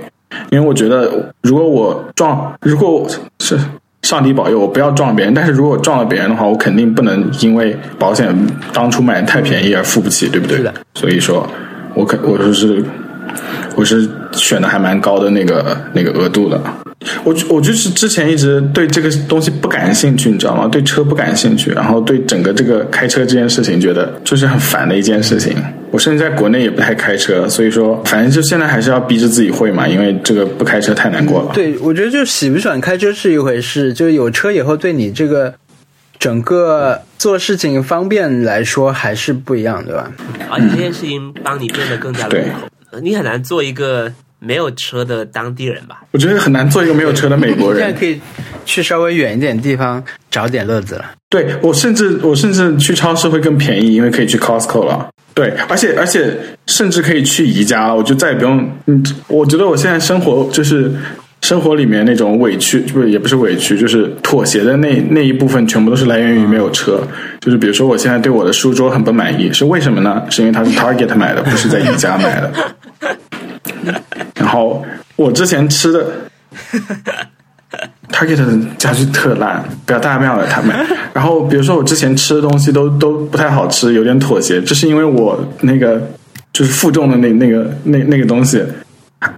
[0.50, 3.06] 因为我觉得，如果我撞，如果
[3.40, 3.58] 是
[4.02, 8.34] 上帝保佑我不要撞别人，但是如果撞了别人的话，我肯定不能因为保险
[8.72, 10.60] 当初买太便宜而付不起，对不对？
[10.94, 11.48] 所以说，
[11.94, 12.84] 我肯我就是。
[13.74, 16.60] 我是选的还蛮高的那个那个额度的，
[17.24, 20.68] 我我就是之前一直对这个东西不感兴趣，你知道吗？
[20.70, 25.56] 对车不感兴趣，然后对整个这个开车这件事情觉得就是很烦的一件事情。
[25.90, 31.52] 我甚至在国内也不太开车，所以说反正就现在还是要逼着自己会嘛，因为这个不开车太难过了。
[31.54, 35.54] 对，我觉得就喜不喜欢开车是一回事，就有车以后对你这个
[36.18, 40.10] 整个做事情方便来说还是不一样，对吧？
[40.50, 42.46] 而且这件事情帮你变得更加的口。
[43.00, 46.02] 你很难做一个没有车的当地人吧？
[46.12, 47.82] 我觉得很难做一个没有车的美国人。
[47.82, 48.20] 现在可以
[48.64, 51.04] 去稍微远一点地方找点乐子了。
[51.28, 55.08] 对我甚至我甚至去超市会更便宜，因为可以去 Costco 了。
[55.34, 56.36] 对，而且而且
[56.66, 58.70] 甚至可以去宜家了，我就再也不用。
[58.86, 60.92] 嗯，我觉得我现在生活就是。
[61.42, 67.00] 生活里面那种委屈，不是也不是委屈，就是妥协的那那一部分，全部都是来源于没有车。
[67.40, 70.20] 就是比如说，我现在对我的书桌很不满意，是为什么呢？
[70.28, 72.52] 是因为它是 Target 买的，不是在宜家买的。
[74.34, 74.84] 然后
[75.16, 76.06] 我之前吃的
[78.10, 80.74] Target 的家具特烂，不要大家不要来他们。
[81.12, 86.00] 然后比如说我之前吃的东西都都不太好吃，有点妥协，这是因为我那个
[86.52, 88.62] 就是负重的那那个那那个东西。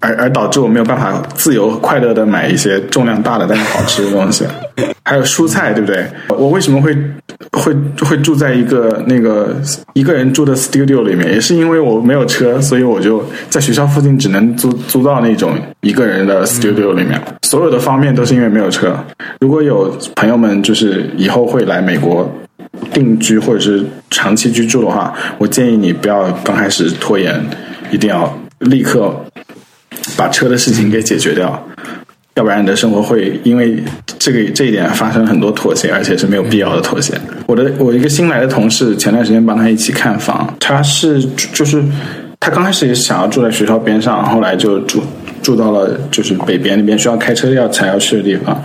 [0.00, 4.44] 而而导致我没有办法自由快乐的买一些重量大的但是好吃的东西，
[5.04, 6.06] 还有蔬菜，对不对？
[6.28, 6.96] 我为什么会
[7.52, 7.74] 会
[8.04, 9.56] 会住在一个那个
[9.94, 17.20] 一个人住的 studio 里面，也是因为我没有车，所以我就在学校附近只能租租到那种一个人的 studio 里面。
[17.42, 18.94] 所有的方面都是因为没有车。
[19.40, 22.30] 如果有朋友们就是以后会来美国
[22.92, 27.34] 定居或者是长期居住的话，我建议你不要刚开始拖延，
[27.90, 29.14] 一定要立刻。
[30.16, 31.68] 把车的事情给解决掉，
[32.34, 33.82] 要不然你的生活会因为
[34.18, 37.14] 这个这一点发生很多妥协，而且是没有必要的妥协。
[37.46, 41.82] 我的我一个新来的同事，前段时间帮他一起看房，他是就是
[42.40, 45.02] 他刚开始也想要住在学校边上，后来就住
[45.42, 48.60] 住到了就是北边那边需要开车要才要去的地方。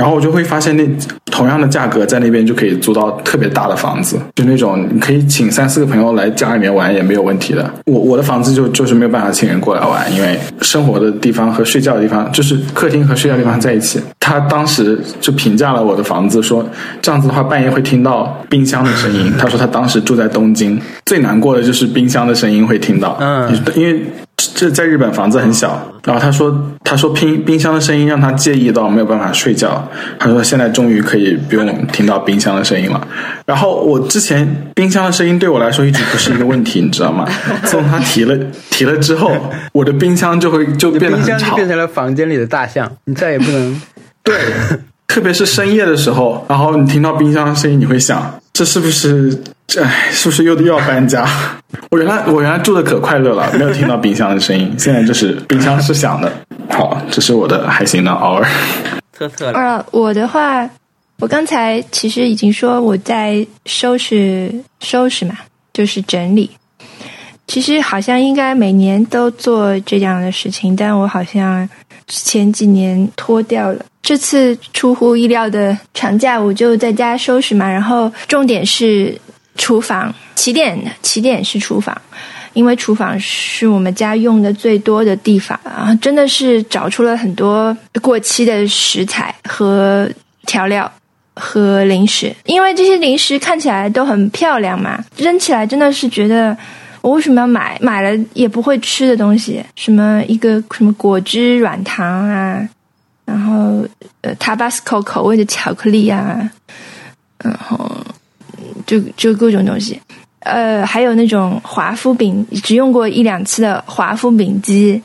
[0.00, 0.82] 然后我就会发现，那
[1.30, 7.70] 同样的价格在那边就可以租到特别大的房子，就那种你可以请三四个朋友来家里面玩也没有问题的。
[7.84, 14.00] 我我的房子就就是没有办法请人过来玩，因为生活的地方和睡觉的地方就是客厅和睡觉地方在一起。
[14.18, 16.66] 他当时就评价了我的房子，说
[17.02, 19.30] 这样子的话半夜会听到冰箱的声音。
[19.38, 24.02] 他说他当时住在东京，最难过的就是冰箱的声音会听到，嗯，因为。
[24.60, 26.54] 这在日本房子很小，然后他说，
[26.84, 29.82] 他说冰冰箱的声音让他介意到没有办法睡觉。
[30.18, 33.08] 他说现在终于可以不用听到冰箱的声音了。
[33.46, 37.26] 然后我之前冰箱的声音对我来说一直不是一个问题，你知道吗？
[37.64, 38.36] 自从他提了
[38.70, 39.34] 提了之后，
[39.72, 43.80] 我的冰箱就会就变得很吵，变成了房间里的大象，你再也不能
[44.22, 44.36] 对。
[45.08, 49.36] 特别是深夜的时候，然后你听到冰箱的声音，你会想，这是不是？
[49.78, 51.26] 哎，是不是又又要搬家？
[51.90, 54.72] 我原来我原来住的可快乐了，没有听到冰箱的声音。
[54.78, 56.32] 现在就是冰箱是响的。
[56.68, 58.48] 好，这是我的还行的偶尔。
[59.12, 59.50] 特特。
[59.52, 60.68] 呃，我的话，
[61.18, 65.36] 我刚才其实已经说我在收拾收拾嘛，
[65.72, 66.50] 就是整理。
[67.46, 71.68] 其实好像应该每年都做这样的事情，但我好像
[72.06, 73.84] 前几年脱掉了。
[74.02, 77.68] 这次出乎意料的长假，我就在家收拾嘛。
[77.68, 79.16] 然后重点是
[79.60, 81.96] 厨房，起点起点是厨房，
[82.54, 85.96] 因为厨房是我们家用的最多的地方啊。
[86.00, 90.10] 真的是找出了很多过期的食材和
[90.46, 90.90] 调料
[91.34, 96.56] 和零食，因为这些零食看起来都很漂亮嘛，扔起来真的是觉得。
[97.02, 97.78] 我为什么要买？
[97.80, 102.68] 买了也不会吃的东西，什么一个什么果汁软糖啊，
[103.24, 103.82] 然后
[104.20, 106.50] 呃，Tabasco 口味的巧克力啊，
[107.42, 107.90] 然后
[108.90, 110.00] 就就各种东西，
[110.40, 115.00] 呃，还有那种华夫饼，只用过一两次的华夫饼机，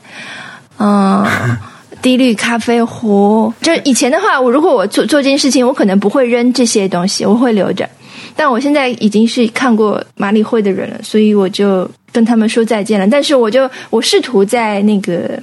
[0.80, 1.24] 嗯，
[2.02, 3.52] 低滤咖啡壶。
[3.60, 7.88] 就以前的话，我如果我做做这件事情，我可能不会扔这些东西，我会留着。
[8.34, 13.06] 但我现在已经是看过马里会的人了，所以我就跟他们说再见了。
[13.06, 15.40] 但是我就我试图在那个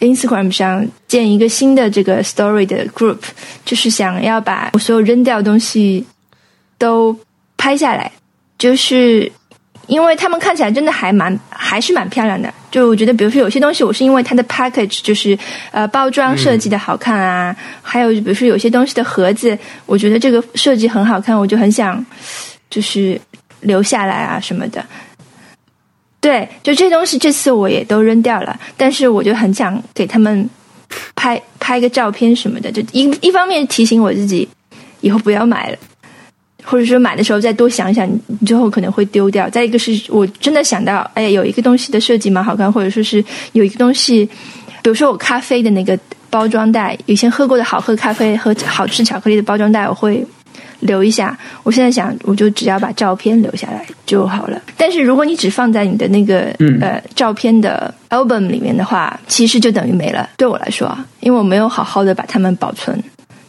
[0.00, 3.20] Instagram 上建一个新的这个 Story 的 Group，
[3.64, 6.04] 就是想要把我所有扔掉的东西
[6.76, 7.16] 都
[7.66, 8.08] 拍下来，
[8.56, 9.28] 就是
[9.88, 12.48] 因为他们看起来真的还蛮还是蛮漂亮的。
[12.70, 15.36] 就我觉得，比如说有些东西，我是因为它的 package 就是
[15.72, 22.06] 呃包装设计的好看啊，还有比如说有些东西的盒子，我觉得这个设计很好看，我就很想
[22.70, 23.20] 就是
[23.62, 24.86] 留下来啊什么的。
[26.20, 28.56] 对，就这东西，这次我也都扔掉了。
[28.76, 30.48] 但是我就很想给他们
[31.16, 34.48] 拍拍个照片什么的，就一一方面提醒我自己
[35.00, 35.76] 以后不要买了，
[36.68, 39.48] 或者说买的时候再多想想，你最后可能会丢掉。
[39.48, 44.26] 再一个是我真的想到，哎呀，有一个东西的设计蛮好看，或者说是有一个东西，
[44.82, 45.96] 比如说我咖啡的那个
[46.28, 50.26] 包装袋，以前喝过的好喝咖啡和好吃巧克力的包装袋，我会。
[50.80, 54.60] 留一下，我现在想，我就只要把照片留下来就好了。
[54.76, 60.28] 但是如果你只放在你的那个呃照片的 album 里面的话，其实就等于没了。
[60.36, 63.02] 对我来说，因为我没有好好的把它们保存，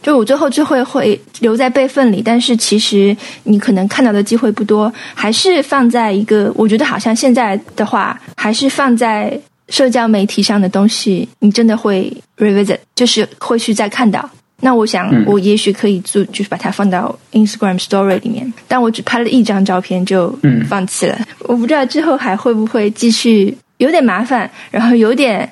[0.08, 2.22] 就我最后就会会留在备份里。
[2.24, 9.38] 但是其实你可能看到的机会不多，还是放在一个，我觉得好像现在的话，还是放在
[9.68, 14.28] 社交媒体上的东西，你真的会 revisit，就是会去再看到。
[14.60, 18.50] 那我想，我也许可以做，就是把它放到 Instagram Story 里面。
[18.66, 20.36] 但我只拍了一张照片就
[20.66, 21.18] 放弃了。
[21.40, 25.48] 我不知道之后还会不会继续，有点麻烦，然后有点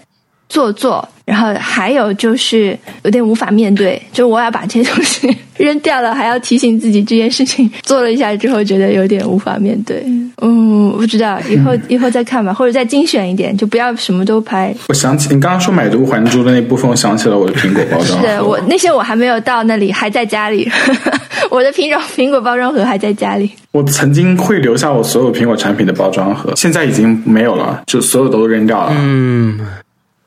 [0.48, 1.06] 做作。
[1.24, 10.06] 然后还有就是有点无法面对，就我要把这些东西扔掉了，还要提醒自己这件事情做了一下之后，觉得有点无法面对。
[10.40, 14.72] 嗯，不知道以后以后再看吧，或者再精选一点，就不要什么都拍。
[14.86, 18.22] 我想起你刚刚说买椟还珠的那部分，我想起了我的苹果包装。
[18.22, 20.70] 是我那些我还没有到那里，还在家里。
[21.50, 23.50] 我的苹果苹果包装盒还在家里。
[23.72, 28.92] 我曾经会留下我所有苹果产品的包装盒，现在已经没有了，就所有都扔掉了。
[28.96, 29.58] 嗯。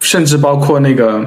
[0.01, 1.23] 甚至包括那个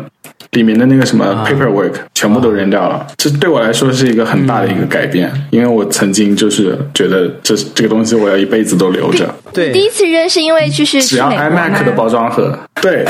[0.53, 3.07] 里面的那个什么 paperwork，全部都扔掉了。
[3.17, 9.33] 这对我来说是一个很大的一个改变，因为我曾经就是觉得这这个东西我要一辈子都留着。
[9.53, 12.59] 对，第一次扔是因为就是只要 iMac 的包装盒。
[12.81, 13.07] 对，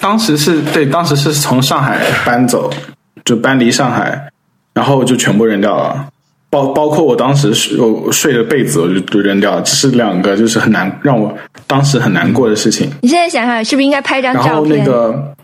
[0.00, 2.72] 当时是对，当时是从上海搬走，
[3.24, 4.30] 就搬离上海，
[4.74, 6.06] 然后就全部扔掉了。
[6.50, 7.78] 包包括我当时睡
[8.10, 9.62] 睡的被子，我就都扔掉了。
[9.62, 11.32] 这是两个就是很难让我
[11.66, 12.90] 当时很难过的事情。
[13.02, 14.52] 你现在想想，是不是应该拍张照片？
[14.52, 15.34] 然后那个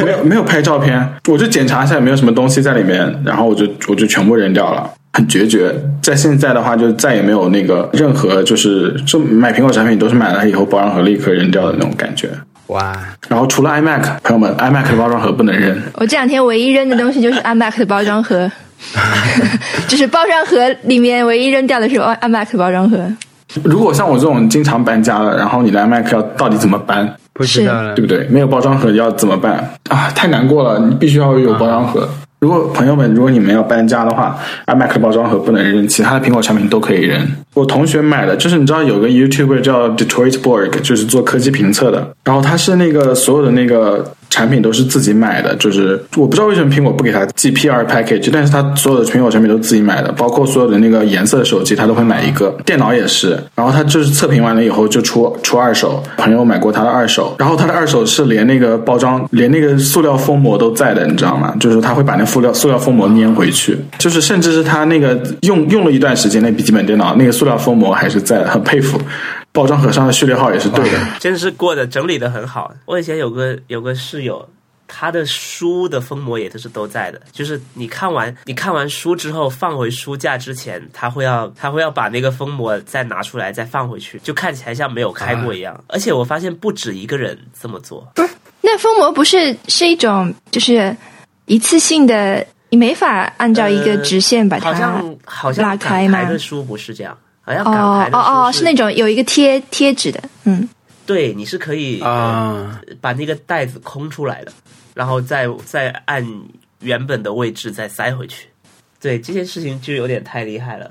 [0.04, 5.74] 没有没有拍照片，我就检查一下有没有什么东西在里面，然后我就我就全部扔掉了，很决绝。
[6.00, 12.30] 在现在的话，就再也没有那个任何就是就买苹果产品都是买了以后包装盒立刻扔掉的那种感觉。
[12.68, 12.96] 哇！
[13.28, 15.78] 然后除了 iMac，朋友们，iMac 的包装盒不能扔。
[15.96, 18.50] 我这两天唯一扔的东西就是 iMac 的包装盒。
[19.88, 22.98] 就是包装盒里面唯一扔掉的是 iMac 包装盒。
[23.62, 27.14] 如果像我这种经常搬家的，然后你的 iMac 要到底怎么搬？
[27.32, 28.26] 不知道了，对不对？
[28.28, 30.10] 没有包装盒要怎么办啊？
[30.14, 32.08] 太难过了，你必须要有包装盒。
[32.40, 37.18] 如果朋友们，如果你们要搬家的话，iMac 包装盒不能扔，其他的苹果产品都可以扔。
[37.54, 44.12] 我同学买的，就是你知道有个 YouTuber 叫 Detroit Borg，就是做科技评测的，然后他是那个所有的那个。
[44.30, 53.38] 产品都是自己买的，就是我不知道为什么苹果不给他寄 PR package，但是他所有的苹果产品都自己买的，包括所有的那个颜色的手机，他都会买一个，电脑也是。
[53.54, 61.54] 然后他就是测评完了以后就出出二手，朋友买过他的二手，然后他的二手是连那个包装，连那个塑料封膜都在的，你知道吗？
[61.60, 69.00] 就是他会把那塑料塑料封膜粘回去，就是甚至是他那个用用了一段时间那笔记本电脑，那个塑料封膜还是在，很佩服。
[69.54, 72.74] 包装盒上的序列号也是对的，真是过的整理的很好。
[72.86, 74.46] 我以前有个有个室友，
[74.88, 77.20] 他的书的封膜也都是都在的。
[77.30, 85.82] 就是你看完你看完书之后放回书架之前，他会要他会要把那个封膜再拿出来再放回去，就看起来像没有开过一样。
[85.86, 88.04] 而且我发现不止一个人这么做。
[88.16, 88.30] 不是，
[88.60, 90.94] 那封膜不是是一种就是
[91.46, 96.24] 一次性的，你没法按照一个直线把它好像好像拉开吗？
[96.24, 97.16] 的书不是这样。
[97.46, 100.66] 哦哦哦，是那种有一个贴贴纸的，嗯，
[101.04, 104.52] 对，你是可以啊，把那个袋子空出来的，
[104.94, 106.26] 然后再再按
[106.80, 108.48] 原本的位置再塞回去。
[109.00, 110.90] 对，这件事情就有点太厉害了。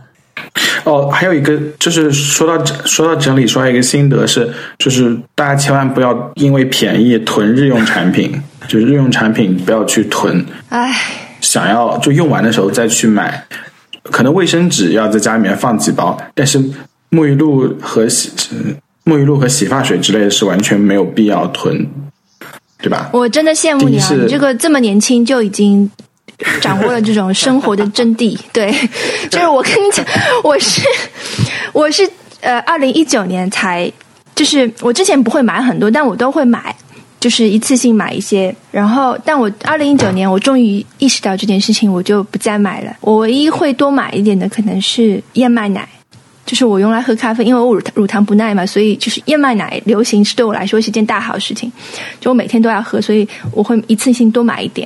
[0.83, 10.45] 哦，还有一个就是说到说到整理，说一个心得是，就是大家千万不要因为便宜囤日用产品，就是日用产品不要去囤。
[10.69, 10.93] 唉，
[11.41, 13.43] 想要就用完的时候再去买。
[14.13, 16.59] 可能卫生纸要在家里面放几包，但是
[17.09, 18.31] 沐浴露和洗
[19.05, 21.83] 沐浴露和洗发水之类的是完全没有必要囤，
[22.77, 23.09] 对吧？
[23.11, 24.09] 我真的羡慕你啊！
[24.11, 25.89] 你这个这么年轻就已经
[26.61, 28.37] 掌握了这种生活的真谛。
[28.53, 28.71] 对，
[29.31, 30.05] 就是我跟你讲，
[30.43, 30.81] 我是
[31.73, 32.07] 我是
[32.41, 33.91] 呃，二零一九年才，
[34.35, 36.75] 就是我之前不会买很多，但我都会买。
[37.23, 38.53] 就是一次性买一些。
[38.69, 42.93] 然后，但我二零一九年我终于意识到这件事情，我就不再买了。
[42.99, 45.87] 我唯一会多买一点的可能是燕麦奶，
[46.45, 51.71] 就是我用来喝咖啡，因为我乳乳糖不耐嘛，所以就是燕麦奶流行是对我来说是件大好事情，
[52.19, 54.85] 就我每天都要喝，所以我会一次性多买一点。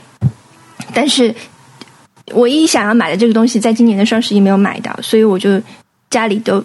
[0.94, 1.34] 但是，
[2.34, 5.60] 唯一想要买的这个东西，在今年的双十一没有买到，所以我就
[6.12, 6.64] 家里都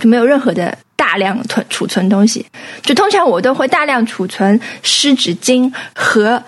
[0.00, 0.74] 就没有任何的
[1.12, 2.44] 大量囤储存东西。
[2.80, 6.42] 就通常我都会大量储存湿纸巾和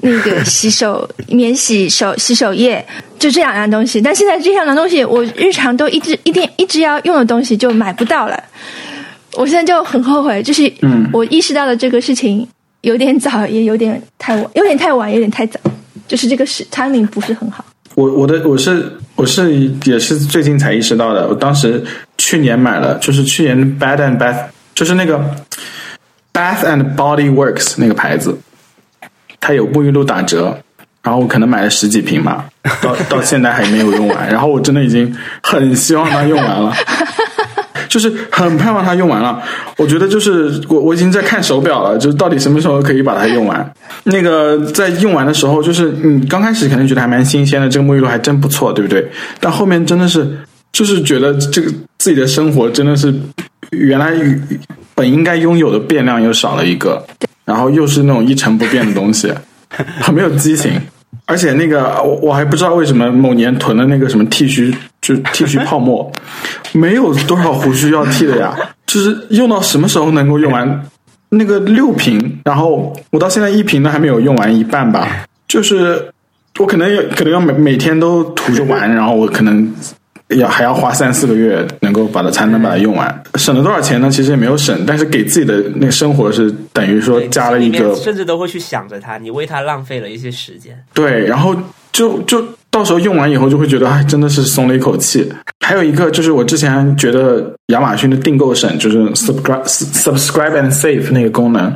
[0.00, 2.82] 那个洗手免洗手洗手液，
[3.18, 4.00] 就这两样东西。
[4.00, 8.42] 但现在这两样东西，我日常都一直一定一直要用的东西就买不到了。
[9.34, 10.72] 我现在就很后悔，就是
[11.12, 12.48] 我意识到了这个事情
[12.80, 15.60] 有点早，也有点太晚，有点太晚，有点太早。
[16.06, 17.62] 就是这个是 timing 不是很好。
[17.94, 21.28] 我我的我是我是也是最近才意识到的。
[21.28, 21.84] 我当时
[22.28, 24.36] 去年买了，就是去年 Bath and Bath，
[24.74, 25.18] 就是那个
[26.30, 28.38] Bath and Body Works 那个牌子，
[29.40, 30.58] 它有沐浴露打折，
[31.02, 32.44] 然后我可能买了十几瓶嘛，
[32.82, 34.28] 到到现在还没有用完。
[34.28, 35.10] 然后我真的已经
[35.42, 36.70] 很希望它用完了。
[37.88, 39.42] 就是很盼望它用完了，
[39.78, 43.72] 我觉得就是我我已经在看手表了，就是到底什么时候可以把它用完。
[44.04, 49.10] 那个在用完的时候，就是你刚开始可能觉得还蛮新鲜的，这个沐浴露还真不错，对不对？
[49.40, 50.38] 但后面真的是
[50.72, 53.12] 就是觉得这个自己的生活真的是
[53.70, 54.12] 原来
[54.94, 57.04] 本应该拥有的变量又少了一个，
[57.44, 59.32] 然后又是那种一成不变的东西，
[60.00, 60.72] 很 没有激情。
[61.24, 66.10] 而且那个我我还不知道为什么某年囤的那个什么剃须就 剃须泡沫，
[66.72, 68.56] 没有多少胡须要剃的呀，
[68.86, 70.82] 就是用到什么时候能够用完？
[71.30, 76.02] 那个六瓶，然后我到现在一瓶都还没有用完一半吧，就是
[76.58, 79.70] 我可能要可能要每每天都涂着玩，然后我可能。
[80.36, 84.10] 要还要花三四个月能够把它才能把它用完，省了多少钱呢？
[84.10, 90.78] 其实也没有省，但是给自己的那个生活是等于说加了一个，甚至都会去想着它，你为它浪费了一些时间。
[90.92, 91.56] 对，然后
[91.92, 95.32] 就就到时候用完以后就会觉得，哎，真的是松了一口气。
[95.64, 101.74] 还有一个就是我之前觉得亚马逊的订购省就是 subscribe subscribe and save 那个功能，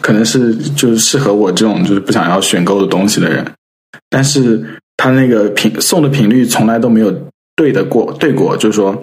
[0.00, 3.44] 可能是就是适合我这种就是不想要选购的东西的人，
[4.08, 4.62] 但是
[4.96, 7.14] 他那个频送的频率从来都没有。
[7.56, 9.02] 对的过对过，就是说，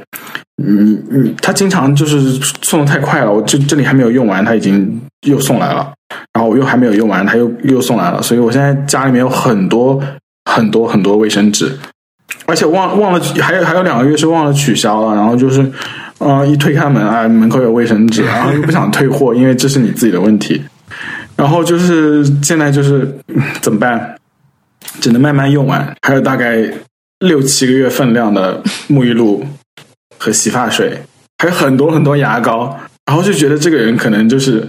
[0.56, 2.20] 你你他经常就是
[2.64, 5.93] 送的太快了，我这这里还没有用完，他已经又送来了，
[6.34, 10.02] 然后我又还没有用完，他又又送来了，所以我现在家里面有很多
[10.45, 11.72] 很多很多卫生纸，
[12.48, 15.72] 而且忘忘了还有还有两个月是忘了取消了，然后就是，
[16.18, 20.60] 呃，一推开门啊，门口有卫生纸，然后又不想退货，因为这是你自己的问题，
[21.36, 23.16] 然后就是现在就是
[23.62, 24.16] 怎么办？
[25.00, 26.68] 只能慢慢用完，还有大概。
[27.20, 29.43] 六七个月分量的沐浴露
[30.20, 31.01] 和洗发水，
[31.39, 34.68] 还有很多很多牙膏，然后就觉得这个人可能就是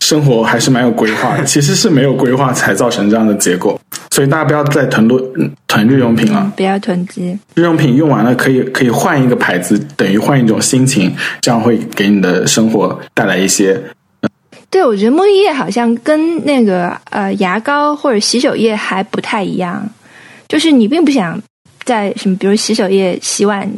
[0.00, 3.78] 生活还是蛮有规划的，其实是没有规划才造成这样的结果。
[4.10, 5.20] 所以大家不要再囤多
[5.68, 13.80] 囤日用品了，不要囤积日用品，用完了可以可以换一个牌子，等于换一种心情，这样会给你的生活带来一些。
[14.68, 19.88] 对，我觉得沐浴液好像跟那个呃牙膏或者洗手液还不太一样，
[20.48, 21.40] 就是你并不想。
[21.84, 22.36] 在什么？
[22.36, 23.70] 比如洗手液、洗碗、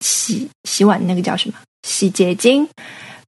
[0.00, 1.54] 洗洗碗那个叫什么？
[1.86, 2.66] 洗洁精，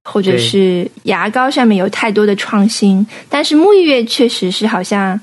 [0.03, 3.05] 或者是牙膏上面有太多的创新。
[3.29, 5.19] 但是沐浴液确实是好像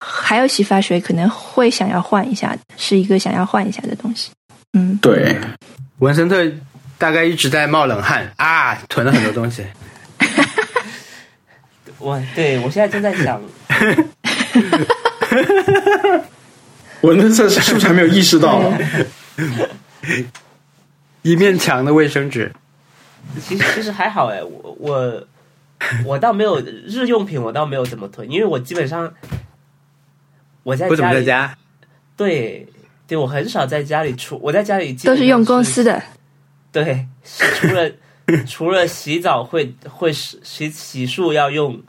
[0.00, 4.30] 还有洗发水，可能会想要换一下，是一个想要换一下的东西。
[4.72, 5.36] 嗯，对。
[6.00, 6.44] 文森特
[6.98, 9.64] 大概一直在冒冷汗啊，囤了很多东西。
[11.98, 13.40] 我对我现在正在想。
[17.04, 18.72] 我那次是不是还没有意识到？
[21.20, 22.50] 一面墙的卫生纸，
[23.40, 25.26] 其实其实还好哎，我我
[26.06, 29.12] 我倒没有日用品，我倒没有怎么囤，因为我基本上
[30.62, 31.54] 我在不怎么在家，
[32.16, 32.66] 对
[33.06, 36.02] 对，我很少在家里出，我在家里都是用公司的，
[36.72, 37.90] 对，除了
[38.48, 41.82] 除了洗澡会会洗洗洗漱要用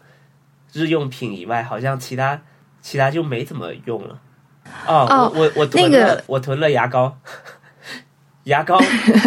[0.73, 2.41] 日用品以外，好像其他
[2.81, 4.19] 其他就没怎么用了。
[4.87, 7.17] 哦，我我我囤了，我囤了牙膏，
[8.43, 8.79] 牙膏，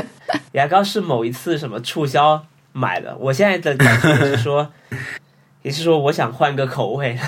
[0.52, 2.40] 牙膏是某一次什么促销
[2.72, 3.16] 买的。
[3.18, 4.70] 我现在的感觉是说，
[5.62, 7.18] 也是说我想换个口味。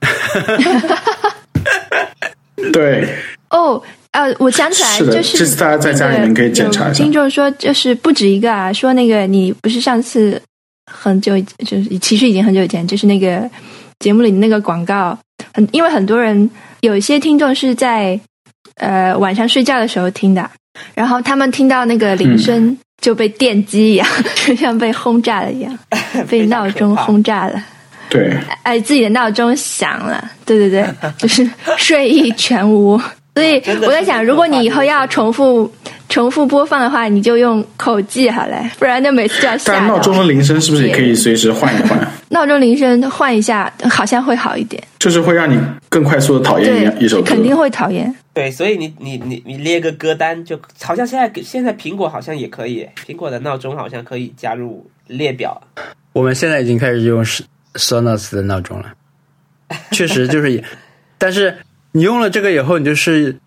[2.72, 3.08] 对。
[3.48, 3.82] 哦，
[4.12, 7.02] 呃，我想起来，就是这次大家在家里面可以检查一下。
[7.02, 10.40] 听众说，就是不止一个啊，说那个你不是上次
[10.90, 13.48] 很久，就是其实已经很久以前，就是那个
[13.98, 15.18] 节目里那个广告，
[15.54, 16.50] 很因为很多人。
[16.82, 18.18] 有一些听众是在
[18.76, 20.50] 呃晚上睡觉的时候听的，
[20.94, 24.06] 然后他们听到那个铃声就被电击一样，
[24.46, 25.78] 就像被轰炸了一样，
[26.28, 27.62] 被闹钟轰炸了。
[28.10, 33.00] 对，哎，自己的闹钟响了，对对对，就是睡意全无。
[33.34, 35.72] 所以我在想，如果你以后要重复
[36.10, 39.72] 重复播放的话，你就用口技好嘞， 不然就每次就要吓。
[39.72, 41.98] 但闹钟的铃声是不是也可以随时换一换？
[42.28, 44.82] 闹钟铃声换一下，好像会好一点。
[44.98, 45.58] 就是会让你
[45.88, 48.14] 更快速的讨厌一首歌，肯定会讨厌。
[48.34, 55.58] 对，所以你你你你列个歌单，就好像现在现在苹果好像也可以，苹果的闹钟好像可以加入列表。
[56.12, 57.24] 我们现在已经开始用
[57.74, 58.92] Sonos 的闹钟了，
[59.92, 60.62] 确实就是，
[61.16, 61.56] 但是。
[61.92, 63.38] 你用了这个以后，你就是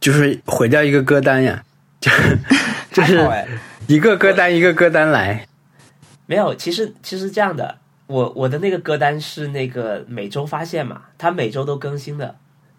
[0.00, 1.62] 就是毁掉一个歌单呀，
[2.00, 2.10] 就
[2.92, 3.16] 就是
[3.86, 5.46] 一个歌单一个歌单来。
[6.26, 7.78] 没有，其实其实这样的，
[8.08, 12.34] 我我的那个歌单是那个每周发现嘛，它每周都更新的。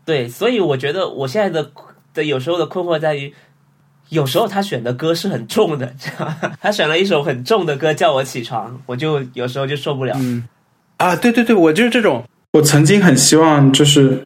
[0.06, 1.72] 对，所以我觉得我现在的
[2.14, 3.34] 的有时候的困惑在于，
[4.10, 5.94] 有时候他选的歌是很重的，
[6.60, 10.14] 他选了一首很重的歌叫我起床，我就有时候就受不了。
[10.20, 10.48] 嗯
[10.98, 12.26] 啊，对对对，我就是这种。
[12.52, 14.22] 我曾经很希望就是。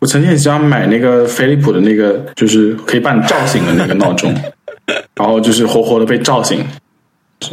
[0.00, 4.34] 我曾经很喜欢买那个飞利浦的那个，就是可以把你叫醒的那个闹钟，
[5.14, 6.64] 然后就是活活的被叫醒，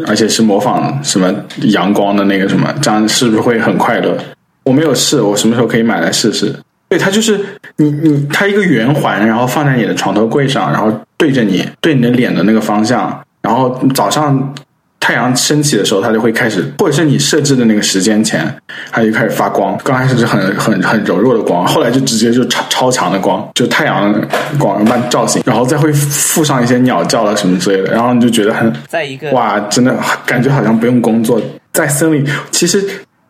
[0.08, 1.34] 而且是模仿什么
[1.64, 4.18] 阳光的那个什么，这样是不是会很快乐？
[4.64, 6.56] 我没有试，我什么时候可以买来试试？
[6.90, 7.40] 对，它就是
[7.76, 14.56] 你你它一个圆环，然后放在你的床头柜上，然后对着你对你的脸的那个方向，然后早上。
[15.08, 18.46] 太阳升起的时候，它就会开始，或者是你设置的那个时间前，
[18.92, 19.78] 它就开始发光。
[19.82, 24.14] 刚开始是很很很柔弱的光，后来就直接就超超强的光，就太阳
[24.60, 31.42] 光把你照醒，然后再会附上一些鸟叫了什么之类的，然后你就觉得很在一个哇，真的感觉好像不用工作，
[31.72, 32.28] 在森林。
[32.52, 32.86] 其实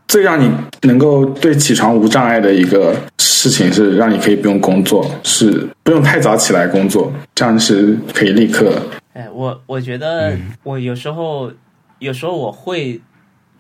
[0.08, 0.50] 最让你
[0.82, 8.74] 能够对起床无障碍的一个事情是，让你可以不用工作，是不用太早起来工作，这样是可以立刻。
[9.14, 11.52] 哎，我我觉得我有时候。
[12.00, 13.02] 有时候我会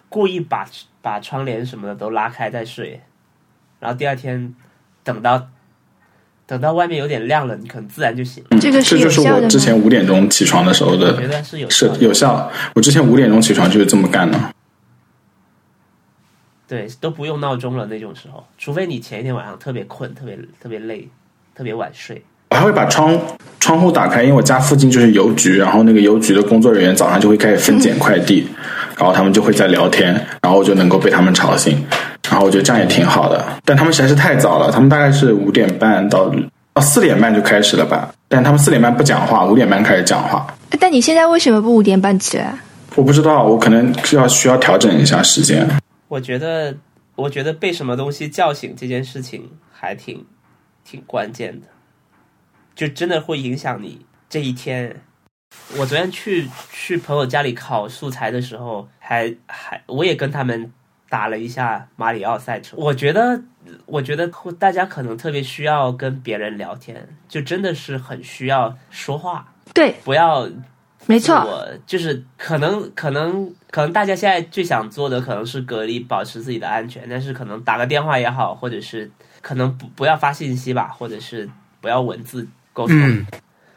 [0.09, 0.67] 故意把
[1.01, 3.01] 把窗帘什么的都拉开再睡，
[3.79, 4.53] 然后第二天
[5.03, 5.47] 等到
[6.45, 8.43] 等到外面有点亮了，你可能自然就醒。
[8.61, 12.51] 这个这就是我之前五点钟起床的时候的，觉得是有是有效。
[12.75, 14.53] 我之前五点钟起床就是这么干的。
[16.67, 21.07] 对，都不用闹钟了那种时候，除非你前一天晚上特别困、特别特别累、
[21.55, 22.23] 特别晚睡。
[22.49, 23.17] 我还会把窗
[23.59, 28.47] 窗户打开，因为我家附近就是邮局，然后那个邮局的工作人员早上就会开始分拣快递，
[28.97, 31.83] 然后他们就会在聊天，然后我就能够被他们吵醒，
[32.29, 33.45] 然后我觉得这样也挺好的。
[33.65, 36.33] 但他们实在是太早了，他们大概是五点半到
[36.73, 38.09] 到四点半就开始了吧？
[38.27, 40.47] 但他们四点半不讲话，五点半开始讲话。
[40.79, 42.53] 但你现在为什么不五点半起来？
[42.95, 45.67] 我不知道，我可能是要需要调整一下时间。
[46.07, 46.73] 我觉得，
[47.15, 50.25] 我觉得被什么东西叫醒这件事情还挺
[50.83, 51.67] 挺关键的。
[52.77, 55.01] 就真的会影响你这一天。
[55.77, 60.71] 我昨天去去朋友家里考素材的时候，还还我也跟他们
[61.09, 62.77] 打了一下马里奥赛车。
[62.77, 63.41] 我觉得，
[63.87, 69.51] 我觉得大家可能特别需要跟别人聊天，就真的是很需要说话。
[69.73, 70.47] 对，不要，
[71.07, 77.07] 没错，我就是可能可能可能大家现在最想做的可能是隔离，保持自己的安全。
[77.09, 79.09] 但是可能打个电话也好，或者是
[79.41, 81.49] 可能不不要发信息吧，或者是
[81.81, 82.47] 不要文字。
[82.77, 83.25] 沟通，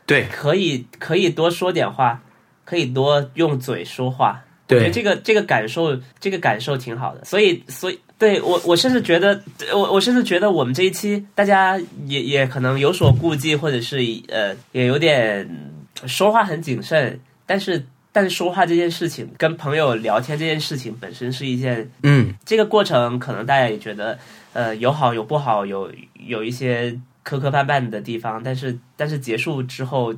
[0.05, 2.21] 对，可以可以多说点话，
[2.67, 4.39] 可以多用嘴说话。
[4.67, 7.25] 对，这个这个感受，这个感受挺好的。
[7.25, 9.43] 所以，所以，对我我甚至觉得，
[9.73, 13.97] 我我甚至觉得我们这一期大家也也可能有所顾忌，或者是
[14.29, 15.49] 呃，也有点
[16.07, 17.19] 说话很谨慎。
[17.47, 17.83] 但是，
[18.13, 24.19] 但是说话这件事情，跟朋友聊天这件事情本身是一件，嗯，这个过程可能大家也觉得，
[24.53, 25.91] 呃，有好有不好，有
[26.27, 26.97] 有一些。
[27.31, 30.13] 磕磕绊绊的地方，但是但是结束之后，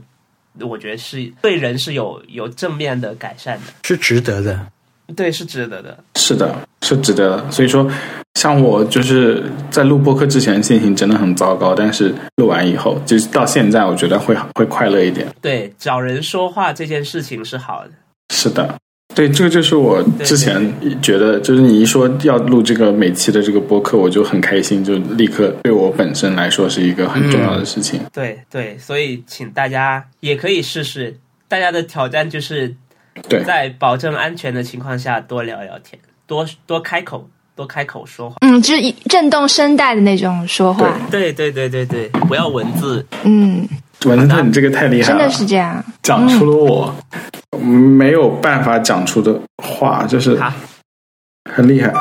[0.61, 4.67] 我觉得是对人是有有正面的改善的，是值得的，
[5.15, 7.51] 对，是值得的，是的，是值得的。
[7.51, 7.87] 所以说，
[8.37, 15.29] 像我就是在录播客之前心情真的很糟糕，但是录完以后，就是到现在，我觉得会会快乐一点。
[15.43, 17.91] 对，找人说话这件事情是好的，
[18.33, 18.75] 是的。
[19.15, 20.61] 对，这个就是我之前
[21.03, 28.01] 觉得，就是你一说要录这个每期的这个播客，我就很开心，就立刻对我本身来说是一个很重要的事情。
[28.13, 31.15] 对对，所以请大家也可以试试。
[31.49, 32.75] 大家的挑战就是
[33.45, 38.37] 在保证安全的情况下多聊聊天，多多开口，多开口说话。
[38.41, 40.99] 嗯，就是震动声带的那种说话。
[41.11, 43.05] 对对对对对，不要文字。
[43.25, 43.69] 嗯，
[44.09, 46.95] 文字，你这个太厉害了，真的是这样，讲出了我。
[47.61, 50.39] 没有办法讲出的话，就是
[51.51, 51.93] 很厉害。